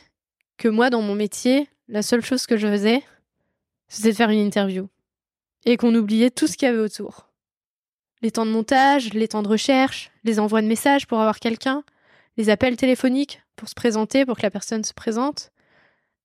que 0.57 0.67
moi, 0.67 0.89
dans 0.89 1.01
mon 1.01 1.15
métier, 1.15 1.69
la 1.87 2.01
seule 2.01 2.23
chose 2.23 2.45
que 2.45 2.57
je 2.57 2.67
faisais, 2.67 3.03
c'était 3.87 4.11
de 4.11 4.15
faire 4.15 4.29
une 4.29 4.39
interview. 4.45 4.87
Et 5.65 5.77
qu'on 5.77 5.95
oubliait 5.95 6.31
tout 6.31 6.47
ce 6.47 6.57
qu'il 6.57 6.67
y 6.67 6.69
avait 6.69 6.79
autour. 6.79 7.27
Les 8.21 8.31
temps 8.31 8.45
de 8.45 8.51
montage, 8.51 9.13
les 9.13 9.27
temps 9.27 9.43
de 9.43 9.47
recherche, 9.47 10.11
les 10.23 10.39
envois 10.39 10.61
de 10.61 10.67
messages 10.67 11.07
pour 11.07 11.19
avoir 11.19 11.39
quelqu'un, 11.39 11.83
les 12.37 12.49
appels 12.49 12.77
téléphoniques 12.77 13.41
pour 13.55 13.69
se 13.69 13.75
présenter, 13.75 14.25
pour 14.25 14.37
que 14.37 14.43
la 14.43 14.51
personne 14.51 14.83
se 14.83 14.93
présente, 14.93 15.51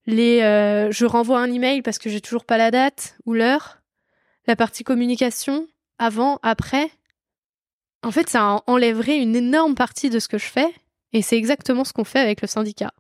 les 0.06 0.40
euh, 0.42 0.90
je 0.90 1.06
renvoie 1.06 1.40
un 1.40 1.52
email 1.52 1.82
parce 1.82 1.98
que 1.98 2.10
j'ai 2.10 2.20
toujours 2.20 2.44
pas 2.44 2.58
la 2.58 2.70
date 2.70 3.16
ou 3.26 3.34
l'heure, 3.34 3.80
la 4.46 4.56
partie 4.56 4.84
communication, 4.84 5.68
avant, 5.98 6.38
après. 6.42 6.90
En 8.02 8.10
fait, 8.10 8.28
ça 8.28 8.62
enlèverait 8.66 9.18
une 9.18 9.36
énorme 9.36 9.74
partie 9.74 10.10
de 10.10 10.18
ce 10.18 10.28
que 10.28 10.38
je 10.38 10.46
fais, 10.46 10.72
et 11.12 11.22
c'est 11.22 11.36
exactement 11.36 11.84
ce 11.84 11.92
qu'on 11.92 12.04
fait 12.04 12.18
avec 12.18 12.40
le 12.40 12.48
syndicat. 12.48 12.92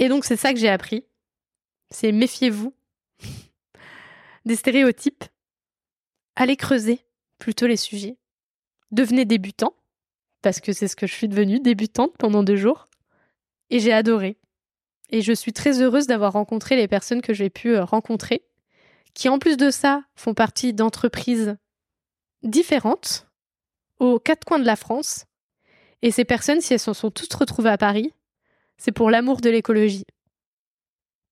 Et 0.00 0.08
donc 0.08 0.24
c'est 0.24 0.36
ça 0.36 0.52
que 0.52 0.58
j'ai 0.58 0.68
appris. 0.68 1.04
C'est 1.90 2.10
méfiez-vous 2.10 2.74
des 4.46 4.56
stéréotypes. 4.56 5.24
Allez 6.34 6.56
creuser 6.56 7.04
plutôt 7.38 7.66
les 7.66 7.76
sujets. 7.76 8.16
Devenez 8.90 9.24
débutant, 9.26 9.74
parce 10.42 10.60
que 10.60 10.72
c'est 10.72 10.88
ce 10.88 10.96
que 10.96 11.06
je 11.06 11.12
suis 11.12 11.28
devenue, 11.28 11.60
débutante 11.60 12.16
pendant 12.18 12.42
deux 12.42 12.56
jours. 12.56 12.88
Et 13.68 13.78
j'ai 13.78 13.92
adoré. 13.92 14.38
Et 15.10 15.20
je 15.20 15.32
suis 15.32 15.52
très 15.52 15.82
heureuse 15.82 16.06
d'avoir 16.06 16.32
rencontré 16.32 16.76
les 16.76 16.88
personnes 16.88 17.20
que 17.20 17.34
j'ai 17.34 17.50
pu 17.50 17.76
euh, 17.76 17.84
rencontrer, 17.84 18.42
qui 19.12 19.28
en 19.28 19.38
plus 19.38 19.56
de 19.56 19.70
ça 19.70 20.02
font 20.14 20.34
partie 20.34 20.72
d'entreprises 20.72 21.56
différentes 22.42 23.28
aux 23.98 24.18
quatre 24.18 24.44
coins 24.44 24.58
de 24.58 24.64
la 24.64 24.76
France. 24.76 25.26
Et 26.00 26.10
ces 26.10 26.24
personnes, 26.24 26.62
si 26.62 26.72
elles 26.72 26.80
se 26.80 26.94
sont 26.94 27.10
toutes 27.10 27.34
retrouvées 27.34 27.70
à 27.70 27.78
Paris, 27.78 28.14
c'est 28.80 28.92
pour 28.92 29.10
l'amour 29.10 29.42
de 29.42 29.50
l'écologie. 29.50 30.06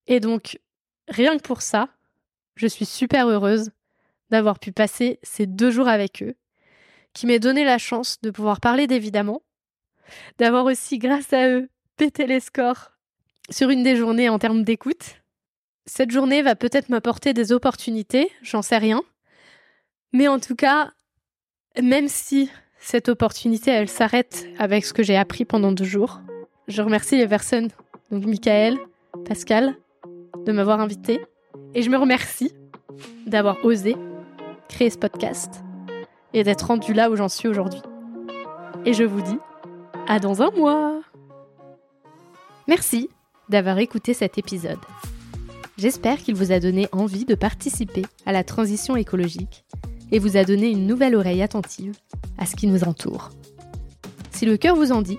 Et 0.06 0.20
donc, 0.20 0.60
rien 1.08 1.38
que 1.38 1.42
pour 1.42 1.62
ça, 1.62 1.88
je 2.56 2.66
suis 2.66 2.84
super 2.84 3.26
heureuse 3.26 3.70
d'avoir 4.28 4.58
pu 4.58 4.70
passer 4.70 5.18
ces 5.22 5.46
deux 5.46 5.70
jours 5.70 5.88
avec 5.88 6.22
eux, 6.22 6.34
qui 7.14 7.26
m'aient 7.26 7.38
donné 7.38 7.64
la 7.64 7.78
chance 7.78 8.20
de 8.20 8.30
pouvoir 8.30 8.60
parler 8.60 8.86
d'évidemment, 8.86 9.40
d'avoir 10.36 10.66
aussi, 10.66 10.98
grâce 10.98 11.32
à 11.32 11.48
eux, 11.48 11.70
pété 11.96 12.26
les 12.26 12.40
scores 12.40 12.92
sur 13.48 13.70
une 13.70 13.82
des 13.82 13.96
journées 13.96 14.28
en 14.28 14.38
termes 14.38 14.62
d'écoute. 14.62 15.22
Cette 15.86 16.10
journée 16.10 16.42
va 16.42 16.54
peut-être 16.54 16.90
m'apporter 16.90 17.32
des 17.32 17.52
opportunités, 17.52 18.30
j'en 18.42 18.60
sais 18.60 18.76
rien. 18.76 19.02
Mais 20.12 20.28
en 20.28 20.38
tout 20.38 20.54
cas, 20.54 20.92
même 21.82 22.08
si 22.08 22.50
cette 22.78 23.08
opportunité, 23.08 23.70
elle 23.70 23.88
s'arrête 23.88 24.46
avec 24.58 24.84
ce 24.84 24.92
que 24.92 25.02
j'ai 25.02 25.16
appris 25.16 25.46
pendant 25.46 25.72
deux 25.72 25.84
jours, 25.84 26.20
je 26.68 26.82
remercie 26.82 27.16
les 27.16 27.26
personnes, 27.26 27.68
donc 28.10 28.24
Michael, 28.26 28.78
Pascal, 29.24 29.74
de 30.44 30.52
m'avoir 30.52 30.80
invité. 30.80 31.20
Et 31.74 31.82
je 31.82 31.90
me 31.90 31.96
remercie 31.96 32.52
d'avoir 33.26 33.64
osé 33.64 33.96
créer 34.68 34.90
ce 34.90 34.98
podcast 34.98 35.62
et 36.34 36.44
d'être 36.44 36.66
rendu 36.66 36.92
là 36.92 37.10
où 37.10 37.16
j'en 37.16 37.28
suis 37.28 37.48
aujourd'hui. 37.48 37.80
Et 38.84 38.92
je 38.92 39.04
vous 39.04 39.22
dis 39.22 39.38
à 40.06 40.18
dans 40.18 40.42
un 40.42 40.50
mois. 40.50 41.00
Merci 42.66 43.08
d'avoir 43.48 43.78
écouté 43.78 44.12
cet 44.12 44.36
épisode. 44.36 44.78
J'espère 45.78 46.18
qu'il 46.18 46.34
vous 46.34 46.52
a 46.52 46.60
donné 46.60 46.86
envie 46.92 47.24
de 47.24 47.34
participer 47.34 48.04
à 48.26 48.32
la 48.32 48.44
transition 48.44 48.94
écologique 48.96 49.64
et 50.12 50.18
vous 50.18 50.36
a 50.36 50.44
donné 50.44 50.68
une 50.68 50.86
nouvelle 50.86 51.14
oreille 51.14 51.42
attentive 51.42 51.96
à 52.36 52.46
ce 52.46 52.56
qui 52.56 52.66
nous 52.66 52.84
entoure. 52.84 53.30
Si 54.32 54.44
le 54.44 54.56
cœur 54.56 54.76
vous 54.76 54.92
en 54.92 55.02
dit, 55.02 55.18